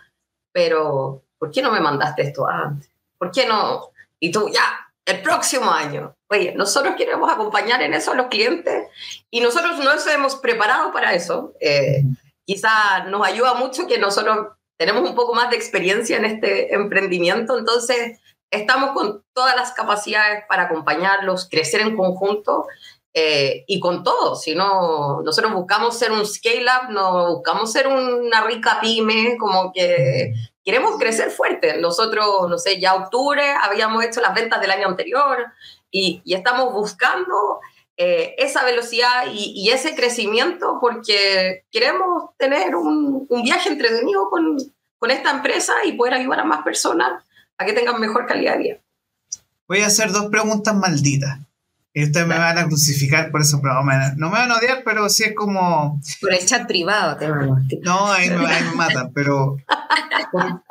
pero 0.52 1.24
¿por 1.38 1.50
qué 1.52 1.62
no 1.62 1.72
me 1.72 1.80
mandaste 1.80 2.24
esto 2.24 2.46
antes? 2.48 2.90
¿Por 3.18 3.32
qué 3.32 3.48
no? 3.48 3.90
Y 4.20 4.32
tú, 4.32 4.50
ya, 4.52 4.62
el 5.06 5.22
próximo 5.22 5.70
año. 5.72 6.16
Oye, 6.30 6.54
nosotros 6.56 6.96
queremos 6.98 7.32
acompañar 7.32 7.82
en 7.82 7.94
eso 7.94 8.12
a 8.12 8.16
los 8.16 8.28
clientes 8.28 8.88
y 9.30 9.42
nosotros 9.42 9.78
no 9.78 9.94
nos 9.94 10.08
hemos 10.08 10.36
preparado 10.36 10.92
para 10.92 11.14
eso. 11.14 11.54
Eh, 11.60 12.04
quizá 12.46 13.04
nos 13.06 13.26
ayuda 13.26 13.54
mucho 13.56 13.88
que 13.88 13.98
nosotros 13.98 14.48
tenemos 14.78 15.08
un 15.08 15.16
poco 15.16 15.34
más 15.34 15.50
de 15.50 15.58
experiencia 15.58 16.18
en 16.18 16.26
este 16.26 16.74
emprendimiento, 16.74 17.58
entonces 17.58 18.20
estamos 18.50 18.92
con 18.92 19.24
todas 19.34 19.56
las 19.56 19.72
capacidades 19.74 20.44
para 20.48 20.64
acompañarlos, 20.64 21.48
crecer 21.50 21.82
en 21.82 21.98
conjunto 21.98 22.66
eh, 23.14 23.64
y 23.68 23.80
con 23.80 24.04
todo. 24.04 24.36
Si 24.36 24.56
no, 24.56 25.22
nosotros 25.22 25.54
buscamos 25.54 25.98
ser 25.98 26.12
un 26.12 26.26
scale-up, 26.26 26.90
no 26.90 27.36
buscamos 27.36 27.72
ser 27.72 27.88
una 27.88 28.44
rica 28.46 28.80
pyme, 28.82 29.38
como 29.38 29.72
que 29.72 30.34
queremos 30.64 30.98
crecer 30.98 31.30
fuerte. 31.30 31.78
Nosotros, 31.78 32.50
no 32.50 32.58
sé, 32.58 32.80
ya 32.80 32.96
octubre 32.96 33.44
habíamos 33.62 34.04
hecho 34.04 34.22
las 34.22 34.34
ventas 34.34 34.62
del 34.62 34.72
año 34.72 34.88
anterior 34.88 35.46
y, 35.92 36.22
y 36.26 36.34
estamos 36.34 36.74
buscando 36.74 37.60
eh, 37.98 38.34
esa 38.40 38.66
velocidad 38.66 39.28
y, 39.32 39.54
y, 39.56 39.70
ese 39.70 39.94
crecimiento 39.94 40.80
porque 40.82 41.66
queremos 41.72 42.32
tener 42.38 42.76
un, 42.76 43.28
un 43.30 43.44
viaje 43.44 43.70
entretenido 43.70 44.32
con, 44.32 44.58
con 44.98 45.12
esta 45.12 45.30
empresa 45.30 45.74
y 45.86 45.92
poder 45.92 46.16
ayudar 46.16 46.40
a 46.40 46.46
más 46.46 46.64
personas 46.64 47.24
a 47.60 47.66
que 47.66 47.74
tengan 47.74 48.02
mejor 48.02 48.26
calidad 48.26 48.54
de 48.54 48.58
vida. 48.58 48.78
Voy 49.68 49.82
a 49.82 49.88
hacer 49.88 50.12
dos 50.12 50.26
preguntas 50.32 50.76
malditas. 50.76 51.38
Ustedes 51.96 52.26
me 52.26 52.38
van 52.38 52.58
a 52.58 52.66
crucificar 52.66 53.30
por 53.30 53.42
eso, 53.42 53.60
pero 53.62 53.76
no 53.76 53.84
me 53.84 54.38
van 54.38 54.52
a 54.52 54.58
odiar, 54.58 54.82
pero 54.84 55.10
sí 55.10 55.24
es 55.24 55.36
como... 55.36 56.02
Por 56.22 56.34
el 56.34 56.44
chat 56.44 56.68
privado 56.68 57.18
te 57.18 57.30
van 57.30 57.52
a 57.52 57.68
No, 57.84 58.12
ahí 58.12 58.30
me, 58.32 58.48
ahí 58.48 58.64
me 58.64 58.76
matan, 58.76 59.12
pero... 59.14 59.58
Por, 60.32 60.64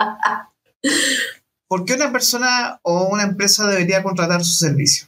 ¿Por 1.68 1.84
qué 1.84 1.94
una 1.94 2.12
persona 2.12 2.80
o 2.82 3.04
una 3.04 3.22
empresa 3.22 3.66
debería 3.66 4.02
contratar 4.02 4.44
su 4.44 4.52
servicio? 4.52 5.06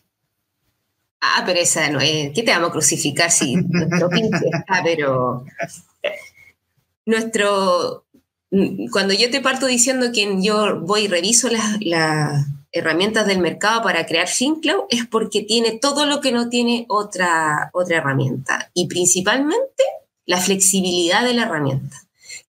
Ah, 1.20 1.42
pero 1.44 1.60
esa 1.60 1.90
no 1.90 2.00
es. 2.00 2.32
¿Qué 2.34 2.42
te 2.42 2.52
vamos 2.52 2.70
a 2.70 2.72
crucificar 2.72 3.30
si 3.30 3.56
nuestro 3.56 4.08
pinche 4.08 4.46
está, 4.50 4.82
pero. 4.82 5.44
Nuestro. 7.06 8.06
Cuando 8.92 9.12
yo 9.14 9.30
te 9.30 9.40
parto 9.40 9.66
diciendo 9.66 10.12
que 10.12 10.36
yo 10.40 10.80
voy 10.80 11.02
y 11.02 11.08
reviso 11.08 11.48
las, 11.48 11.76
las 11.80 12.46
herramientas 12.74 13.26
del 13.26 13.38
mercado 13.38 13.82
para 13.82 14.04
crear 14.04 14.26
FinCloud, 14.26 14.86
es 14.90 15.06
porque 15.06 15.42
tiene 15.42 15.78
todo 15.78 16.06
lo 16.06 16.20
que 16.20 16.32
no 16.32 16.48
tiene 16.48 16.86
otra, 16.88 17.70
otra 17.72 17.98
herramienta. 17.98 18.70
Y 18.74 18.88
principalmente 18.88 19.84
la 20.26 20.38
flexibilidad 20.38 21.22
de 21.22 21.34
la 21.34 21.42
herramienta. 21.42 21.96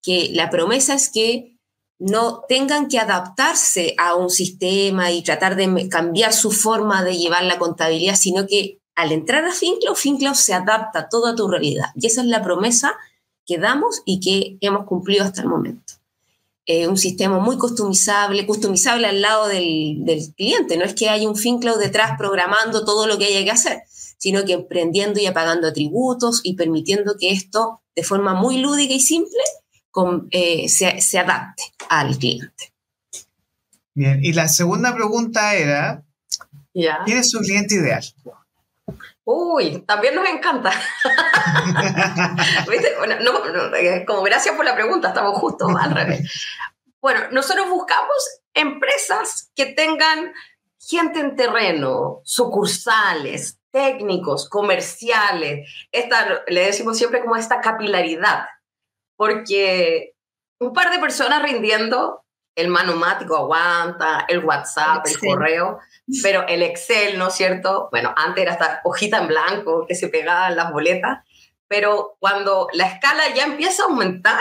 Que 0.02 0.30
la 0.32 0.50
promesa 0.50 0.94
es 0.94 1.10
que 1.10 1.56
no 1.98 2.42
tengan 2.48 2.88
que 2.88 2.98
adaptarse 2.98 3.94
a 3.98 4.16
un 4.16 4.28
sistema 4.28 5.12
y 5.12 5.22
tratar 5.22 5.56
de 5.56 5.88
cambiar 5.88 6.32
su 6.32 6.50
forma 6.50 7.04
de 7.04 7.16
llevar 7.16 7.44
la 7.44 7.58
contabilidad, 7.58 8.16
sino 8.16 8.46
que 8.46 8.80
al 8.96 9.12
entrar 9.12 9.44
a 9.44 9.52
FinCloud, 9.52 9.94
FinCloud 9.94 10.34
se 10.34 10.54
adapta 10.54 11.08
a 11.08 11.34
tu 11.36 11.48
realidad. 11.48 11.90
Y 11.94 12.06
esa 12.06 12.22
es 12.22 12.26
la 12.26 12.42
promesa 12.42 12.96
que 13.46 13.58
damos 13.58 14.02
y 14.04 14.20
que 14.20 14.58
hemos 14.60 14.86
cumplido 14.86 15.24
hasta 15.24 15.42
el 15.42 15.48
momento. 15.48 15.94
Eh, 16.68 16.88
un 16.88 16.98
sistema 16.98 17.38
muy 17.38 17.56
customizable, 17.58 18.44
customizable 18.44 19.06
al 19.06 19.20
lado 19.20 19.46
del, 19.46 20.04
del, 20.04 20.34
cliente. 20.34 20.76
No 20.76 20.84
es 20.84 20.94
que 20.94 21.08
haya 21.08 21.28
un 21.28 21.36
FinCloud 21.36 21.78
detrás 21.78 22.18
programando 22.18 22.84
todo 22.84 23.06
lo 23.06 23.18
que 23.18 23.26
haya 23.26 23.44
que 23.44 23.52
hacer, 23.52 23.82
sino 24.18 24.44
que 24.44 24.54
emprendiendo 24.54 25.20
y 25.20 25.26
apagando 25.26 25.68
atributos 25.68 26.40
y 26.42 26.54
permitiendo 26.54 27.14
que 27.20 27.30
esto, 27.30 27.82
de 27.94 28.02
forma 28.02 28.34
muy 28.34 28.58
lúdica 28.58 28.94
y 28.94 29.00
simple, 29.00 29.42
con, 29.92 30.26
eh, 30.32 30.68
se, 30.68 31.00
se, 31.00 31.20
adapte 31.20 31.62
al 31.88 32.18
cliente. 32.18 32.74
Bien, 33.94 34.18
y 34.24 34.32
la 34.32 34.48
segunda 34.48 34.92
pregunta 34.92 35.54
era. 35.54 36.04
¿quién 36.72 37.18
es 37.18 37.30
su 37.30 37.38
cliente 37.38 37.76
ideal? 37.76 38.04
Uy, 39.28 39.82
también 39.82 40.14
nos 40.14 40.28
encanta. 40.28 40.70
bueno, 42.66 43.16
no, 43.20 43.44
no, 43.48 43.74
eh, 43.74 44.04
como 44.06 44.22
gracias 44.22 44.54
por 44.54 44.64
la 44.64 44.74
pregunta, 44.74 45.08
estamos 45.08 45.36
justo 45.38 45.66
al 45.76 45.90
revés. 45.90 46.32
Bueno, 47.00 47.22
nosotros 47.32 47.68
buscamos 47.68 48.16
empresas 48.54 49.50
que 49.56 49.66
tengan 49.66 50.32
gente 50.78 51.18
en 51.18 51.34
terreno, 51.34 52.20
sucursales, 52.24 53.58
técnicos, 53.72 54.48
comerciales. 54.48 55.68
Esta, 55.90 56.44
le 56.46 56.66
decimos 56.66 56.96
siempre 56.96 57.20
como 57.20 57.34
esta 57.36 57.60
capilaridad 57.60 58.46
porque 59.16 60.14
un 60.60 60.72
par 60.72 60.90
de 60.90 60.98
personas 60.98 61.42
rindiendo, 61.42 62.24
el 62.56 62.68
manomático 62.68 63.36
aguanta, 63.36 64.24
el 64.28 64.44
WhatsApp, 64.44 65.06
el, 65.06 65.12
el 65.12 65.20
correo, 65.20 65.78
pero 66.22 66.46
el 66.48 66.62
Excel, 66.62 67.18
¿no 67.18 67.28
es 67.28 67.34
cierto? 67.34 67.88
Bueno, 67.90 68.12
antes 68.16 68.42
era 68.42 68.52
esta 68.52 68.80
hojita 68.82 69.18
en 69.18 69.28
blanco 69.28 69.86
que 69.86 69.94
se 69.94 70.08
pegaban 70.08 70.56
las 70.56 70.72
boletas, 70.72 71.18
pero 71.68 72.16
cuando 72.18 72.68
la 72.72 72.86
escala 72.86 73.22
ya 73.34 73.44
empieza 73.44 73.82
a 73.82 73.86
aumentar, 73.86 74.40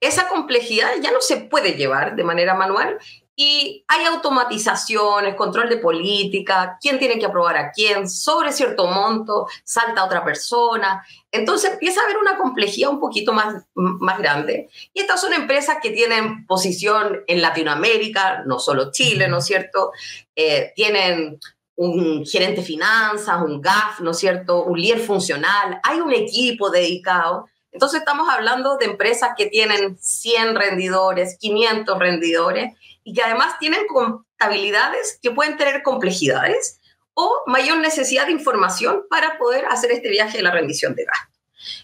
esa 0.00 0.28
complejidad 0.28 0.90
ya 1.00 1.10
no 1.10 1.20
se 1.20 1.38
puede 1.38 1.72
llevar 1.72 2.16
de 2.16 2.24
manera 2.24 2.54
manual 2.54 2.98
y 3.38 3.84
hay 3.86 4.04
automatizaciones, 4.06 5.34
control 5.34 5.68
de 5.68 5.76
política, 5.76 6.78
quién 6.80 6.98
tiene 6.98 7.18
que 7.18 7.26
aprobar 7.26 7.58
a 7.58 7.70
quién, 7.70 8.08
sobre 8.08 8.50
cierto 8.50 8.86
monto, 8.86 9.46
salta 9.62 10.04
otra 10.04 10.24
persona. 10.24 11.06
Entonces 11.30 11.72
empieza 11.72 12.00
a 12.00 12.04
haber 12.04 12.16
una 12.16 12.38
complejidad 12.38 12.90
un 12.90 12.98
poquito 12.98 13.34
más, 13.34 13.66
más 13.74 14.18
grande. 14.18 14.70
Y 14.94 15.00
estas 15.00 15.20
son 15.20 15.34
empresas 15.34 15.76
que 15.82 15.90
tienen 15.90 16.46
posición 16.46 17.24
en 17.26 17.42
Latinoamérica, 17.42 18.42
no 18.46 18.58
solo 18.58 18.90
Chile, 18.90 19.28
¿no 19.28 19.38
es 19.38 19.44
cierto? 19.44 19.92
Eh, 20.34 20.72
tienen 20.74 21.38
un 21.76 22.24
gerente 22.24 22.62
de 22.62 22.66
finanzas, 22.66 23.42
un 23.42 23.60
GAF, 23.60 24.00
¿no 24.00 24.12
es 24.12 24.18
cierto? 24.18 24.64
Un 24.64 24.80
líder 24.80 25.00
funcional, 25.00 25.78
hay 25.82 26.00
un 26.00 26.12
equipo 26.12 26.70
dedicado. 26.70 27.48
Entonces 27.76 27.98
estamos 28.00 28.26
hablando 28.30 28.78
de 28.78 28.86
empresas 28.86 29.32
que 29.36 29.48
tienen 29.48 29.98
100 30.00 30.56
rendidores, 30.56 31.36
500 31.38 31.98
rendidores 31.98 32.72
y 33.04 33.12
que 33.12 33.22
además 33.22 33.58
tienen 33.58 33.86
contabilidades 33.86 35.18
que 35.20 35.30
pueden 35.30 35.58
tener 35.58 35.82
complejidades 35.82 36.80
o 37.12 37.42
mayor 37.46 37.76
necesidad 37.76 38.24
de 38.24 38.32
información 38.32 39.02
para 39.10 39.36
poder 39.36 39.66
hacer 39.66 39.92
este 39.92 40.08
viaje 40.08 40.38
de 40.38 40.42
la 40.42 40.52
rendición 40.52 40.94
de 40.94 41.04
gasto. 41.04 41.38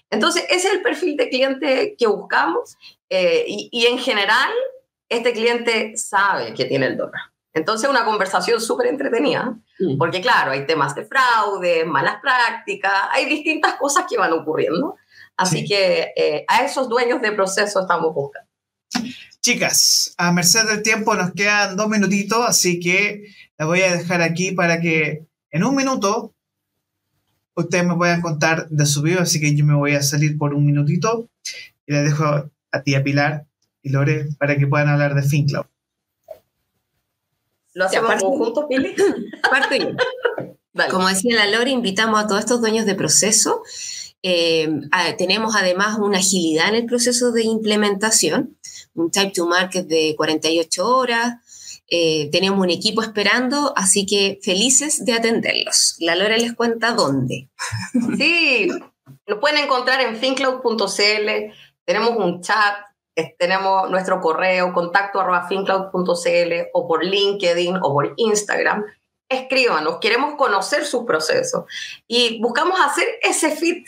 Entonces, 0.08 0.46
ese 0.48 0.68
es 0.68 0.74
el 0.76 0.82
perfil 0.82 1.18
de 1.18 1.28
cliente 1.28 1.94
que 1.98 2.06
buscamos 2.06 2.78
eh, 3.10 3.44
y, 3.46 3.68
y, 3.70 3.84
en 3.84 3.98
general 3.98 4.50
este 5.10 5.34
cliente 5.34 5.92
sabe 5.98 6.54
que 6.54 6.64
tiene 6.64 6.86
el 6.86 6.96
dólar. 6.96 7.20
Entonces, 7.52 7.90
una 7.90 8.06
conversación 8.06 8.62
súper 8.62 8.86
entretenida, 8.86 9.58
mm. 9.78 9.98
porque 9.98 10.22
claro, 10.22 10.52
hay 10.52 10.64
temas 10.64 10.94
de 10.94 11.04
fraude, 11.04 11.84
malas 11.84 12.16
prácticas, 12.22 12.94
hay 13.10 13.26
distintas 13.26 13.74
cosas 13.74 14.06
que 14.08 14.16
van 14.16 14.32
ocurriendo. 14.32 14.96
Así 15.36 15.60
sí. 15.60 15.64
que 15.66 16.12
eh, 16.16 16.44
a 16.48 16.64
esos 16.64 16.88
dueños 16.88 17.20
de 17.22 17.32
proceso 17.32 17.80
estamos 17.80 18.14
buscando. 18.14 18.48
Chicas, 19.40 20.14
a 20.18 20.30
merced 20.32 20.68
del 20.68 20.82
tiempo 20.82 21.14
nos 21.14 21.32
quedan 21.32 21.76
dos 21.76 21.88
minutitos, 21.88 22.46
así 22.46 22.78
que 22.78 23.24
la 23.58 23.66
voy 23.66 23.82
a 23.82 23.96
dejar 23.96 24.22
aquí 24.22 24.52
para 24.52 24.80
que 24.80 25.26
en 25.50 25.64
un 25.64 25.74
minuto 25.74 26.32
ustedes 27.54 27.84
me 27.84 27.96
puedan 27.96 28.20
contar 28.20 28.68
de 28.68 28.86
su 28.86 29.02
vida, 29.02 29.22
así 29.22 29.40
que 29.40 29.54
yo 29.54 29.64
me 29.64 29.74
voy 29.74 29.94
a 29.94 30.02
salir 30.02 30.38
por 30.38 30.54
un 30.54 30.64
minutito 30.64 31.28
y 31.86 31.92
les 31.92 32.04
dejo 32.04 32.24
a 32.70 32.82
ti, 32.82 32.94
a 32.94 33.02
Pilar 33.02 33.46
y 33.82 33.90
Lore, 33.90 34.28
para 34.38 34.56
que 34.56 34.66
puedan 34.66 34.88
hablar 34.88 35.14
de 35.14 35.22
FinCloud. 35.22 35.66
¿Lo 37.74 37.86
hacemos 37.86 38.14
juntos, 38.22 38.66
Pili? 38.68 38.94
Parte 39.50 39.78
yo. 39.78 39.90
Como 40.90 41.08
decía 41.08 41.36
la 41.36 41.46
Lore, 41.46 41.70
invitamos 41.70 42.20
a 42.20 42.26
todos 42.26 42.40
estos 42.40 42.60
dueños 42.60 42.86
de 42.86 42.94
proceso. 42.94 43.62
Eh, 44.22 44.68
tenemos 45.18 45.56
además 45.56 45.98
una 45.98 46.18
agilidad 46.18 46.68
en 46.68 46.76
el 46.76 46.86
proceso 46.86 47.32
de 47.32 47.42
implementación 47.42 48.56
un 48.94 49.10
time 49.10 49.30
to 49.30 49.46
market 49.46 49.86
de 49.86 50.14
48 50.16 50.86
horas. 50.86 51.82
Eh, 51.88 52.30
tenemos 52.30 52.60
un 52.60 52.70
equipo 52.70 53.02
esperando, 53.02 53.72
así 53.76 54.06
que 54.06 54.38
felices 54.42 55.04
de 55.04 55.12
atenderlos. 55.12 55.96
La 55.98 56.16
Lora 56.16 56.36
les 56.36 56.54
cuenta 56.54 56.92
dónde. 56.92 57.50
Sí, 58.18 58.68
lo 59.26 59.40
pueden 59.40 59.64
encontrar 59.64 60.00
en 60.00 60.16
fincloud.cl. 60.16 61.52
Tenemos 61.84 62.10
un 62.16 62.40
chat, 62.40 62.76
tenemos 63.38 63.90
nuestro 63.90 64.20
correo 64.20 64.72
contacto 64.72 65.20
arroba 65.20 65.48
fincloud.cl 65.48 66.52
o 66.72 66.88
por 66.88 67.04
LinkedIn 67.04 67.76
o 67.76 67.92
por 67.92 68.14
Instagram. 68.16 68.84
Escríbanos, 69.28 69.98
queremos 70.00 70.34
conocer 70.36 70.84
sus 70.84 71.04
procesos 71.04 71.64
y 72.06 72.40
buscamos 72.40 72.78
hacer 72.80 73.06
ese 73.22 73.56
fit 73.56 73.86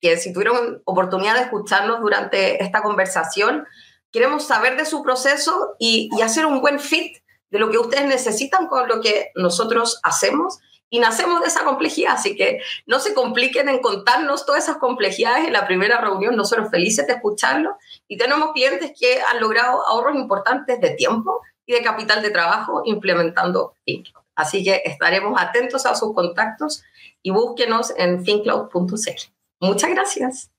que 0.00 0.16
si 0.16 0.32
tuvieron 0.32 0.82
oportunidad 0.84 1.34
de 1.34 1.42
escucharnos 1.42 2.00
durante 2.00 2.62
esta 2.62 2.82
conversación, 2.82 3.66
queremos 4.10 4.46
saber 4.46 4.76
de 4.76 4.84
su 4.84 5.02
proceso 5.02 5.74
y, 5.78 6.08
y, 6.16 6.22
hacer 6.22 6.46
un 6.46 6.60
buen 6.60 6.78
fit 6.78 7.18
de 7.50 7.58
lo 7.58 7.70
que 7.70 7.78
ustedes 7.78 8.06
necesitan 8.06 8.66
con 8.66 8.88
lo 8.88 9.00
que 9.00 9.30
nosotros 9.34 10.00
hacemos 10.02 10.58
y 10.90 11.00
nacemos 11.00 11.40
de 11.40 11.48
esa 11.48 11.64
complejidad, 11.64 12.14
así 12.14 12.36
que 12.36 12.60
no 12.86 13.00
se 13.00 13.14
compliquen 13.14 13.68
en 13.68 13.80
contarnos 13.80 14.46
todas 14.46 14.62
esas 14.62 14.76
complejidades 14.76 15.46
en 15.46 15.52
la 15.52 15.66
primera 15.66 16.00
reunión, 16.00 16.36
nosotros 16.36 16.70
felices 16.70 17.06
de 17.08 17.14
escucharlo 17.14 17.76
y 18.06 18.16
tenemos 18.16 18.52
clientes 18.52 18.92
que 18.96 19.20
han 19.20 19.40
logrado 19.40 19.84
ahorros 19.88 20.14
importantes 20.14 20.80
de 20.80 20.90
tiempo 20.90 21.40
y 21.66 21.72
de 21.72 21.82
capital 21.82 22.22
de 22.22 22.30
trabajo 22.30 22.82
implementando 22.84 23.74
Inc. 23.86 24.06
Así 24.36 24.62
que 24.62 24.82
estaremos 24.84 25.40
atentos 25.40 25.86
a 25.86 25.94
sus 25.94 26.14
contactos 26.14 26.84
y 27.22 27.30
búsquenos 27.30 27.92
en 27.96 28.24
fincloud.cl. 28.24 29.33
Muchas 29.64 29.90
gracias. 29.90 30.50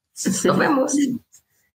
Nos 0.43 0.57
vemos. 0.57 0.95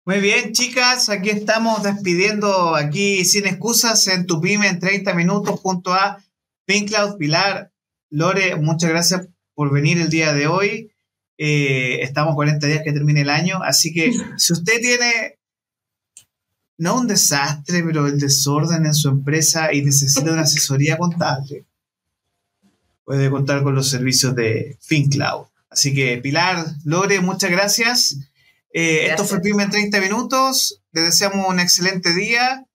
Muy 0.04 0.18
bien, 0.18 0.52
chicas, 0.52 1.08
aquí 1.08 1.30
estamos 1.30 1.82
despidiendo 1.82 2.74
aquí 2.74 3.24
sin 3.24 3.46
excusas 3.46 4.08
en 4.08 4.26
tu 4.26 4.40
pyme 4.40 4.66
en 4.66 4.80
30 4.80 5.14
minutos 5.14 5.60
junto 5.60 5.92
a 5.92 6.18
FinCloud, 6.66 7.16
Pilar, 7.18 7.70
Lore, 8.08 8.56
muchas 8.56 8.90
gracias 8.90 9.28
por 9.54 9.70
venir 9.70 9.98
el 9.98 10.08
día 10.08 10.32
de 10.32 10.46
hoy. 10.46 10.90
Eh, 11.38 12.02
estamos 12.02 12.34
40 12.34 12.66
días 12.66 12.82
que 12.82 12.92
termine 12.92 13.20
el 13.20 13.30
año, 13.30 13.62
así 13.62 13.92
que 13.92 14.12
si 14.36 14.52
usted 14.52 14.80
tiene 14.80 15.38
no 16.78 16.98
un 16.98 17.06
desastre, 17.06 17.82
pero 17.84 18.06
el 18.06 18.18
desorden 18.18 18.86
en 18.86 18.94
su 18.94 19.10
empresa 19.10 19.72
y 19.72 19.82
necesita 19.82 20.32
una 20.32 20.42
asesoría 20.42 20.96
contable, 20.96 21.66
puede 23.04 23.30
contar 23.30 23.62
con 23.62 23.74
los 23.74 23.88
servicios 23.88 24.34
de 24.34 24.78
FinCloud. 24.80 25.49
Así 25.70 25.94
que 25.94 26.18
Pilar, 26.18 26.66
Lore, 26.84 27.20
muchas 27.20 27.50
gracias. 27.50 28.16
Eh, 28.72 29.06
esto 29.06 29.24
fue 29.24 29.40
Pyme 29.40 29.62
en 29.62 29.70
30 29.70 30.00
minutos. 30.00 30.82
Les 30.92 31.04
deseamos 31.04 31.48
un 31.48 31.60
excelente 31.60 32.12
día. 32.12 32.66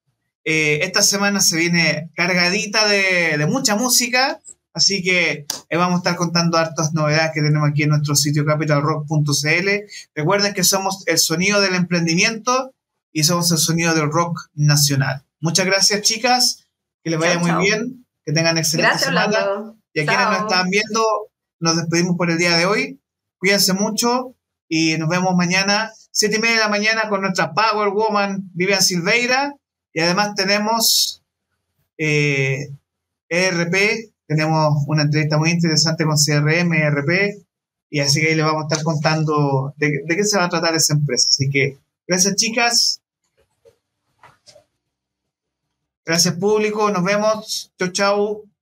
Eh, 0.45 0.79
esta 0.83 1.01
semana 1.01 1.41
se 1.41 1.57
viene 1.57 2.11
cargadita 2.15 2.87
de, 2.87 3.45
mucha 3.47 3.75
música. 3.75 4.39
Así 4.73 5.01
que 5.01 5.45
eh, 5.69 5.77
vamos 5.77 5.95
a 5.95 5.97
estar 5.97 6.15
contando 6.15 6.57
hartas 6.57 6.93
novedades 6.93 7.31
que 7.33 7.41
tenemos 7.41 7.69
aquí 7.69 7.83
en 7.83 7.89
nuestro 7.89 8.15
sitio 8.15 8.45
capitalrock.cl. 8.45 9.69
Recuerden 10.13 10.53
que 10.53 10.63
somos 10.63 11.03
el 11.07 11.17
sonido 11.17 11.61
del 11.61 11.75
emprendimiento 11.75 12.73
y 13.13 13.23
somos 13.23 13.51
el 13.51 13.57
sonido 13.57 13.93
del 13.93 14.11
rock 14.11 14.49
nacional. 14.53 15.23
Muchas 15.39 15.65
gracias, 15.65 16.01
chicas. 16.01 16.65
Que 17.03 17.09
les 17.09 17.19
vaya 17.19 17.39
muy 17.39 17.51
bien. 17.63 18.05
Que 18.25 18.33
tengan 18.33 18.57
excelente 18.57 18.99
semana. 18.99 19.75
Y 19.93 20.01
a 20.01 20.05
quienes 20.05 20.27
nos 20.27 20.39
están 20.41 20.69
viendo, 20.69 21.01
nos 21.59 21.77
despedimos 21.77 22.15
por 22.17 22.31
el 22.31 22.37
día 22.37 22.55
de 22.57 22.65
hoy. 22.65 22.99
Cuídense 23.37 23.73
mucho 23.73 24.35
y 24.67 24.97
nos 24.97 25.09
vemos 25.09 25.35
mañana, 25.35 25.91
siete 26.11 26.37
y 26.37 26.39
media 26.39 26.55
de 26.55 26.61
la 26.61 26.69
mañana, 26.69 27.09
con 27.09 27.21
nuestra 27.21 27.53
Power 27.53 27.89
Woman 27.89 28.49
Vivian 28.53 28.81
Silveira. 28.81 29.53
Y 29.93 30.01
además 30.01 30.35
tenemos 30.35 31.23
eh, 31.97 32.69
ERP, 33.29 33.75
tenemos 34.27 34.83
una 34.87 35.03
entrevista 35.03 35.37
muy 35.37 35.51
interesante 35.51 36.03
con 36.03 36.15
CRM, 36.15 36.73
ERP, 36.73 37.45
y 37.89 37.99
así 37.99 38.19
que 38.19 38.29
ahí 38.29 38.35
le 38.35 38.43
vamos 38.43 38.63
a 38.63 38.67
estar 38.67 38.83
contando 38.83 39.73
de, 39.77 40.01
de 40.05 40.15
qué 40.15 40.23
se 40.23 40.37
va 40.37 40.45
a 40.45 40.49
tratar 40.49 40.75
esa 40.75 40.93
empresa. 40.93 41.29
Así 41.29 41.49
que 41.49 41.77
gracias 42.07 42.35
chicas. 42.35 43.01
Gracias 46.05 46.35
público, 46.35 46.91
nos 46.91 47.03
vemos. 47.03 47.71
Chau, 47.79 47.89
chau. 47.89 48.54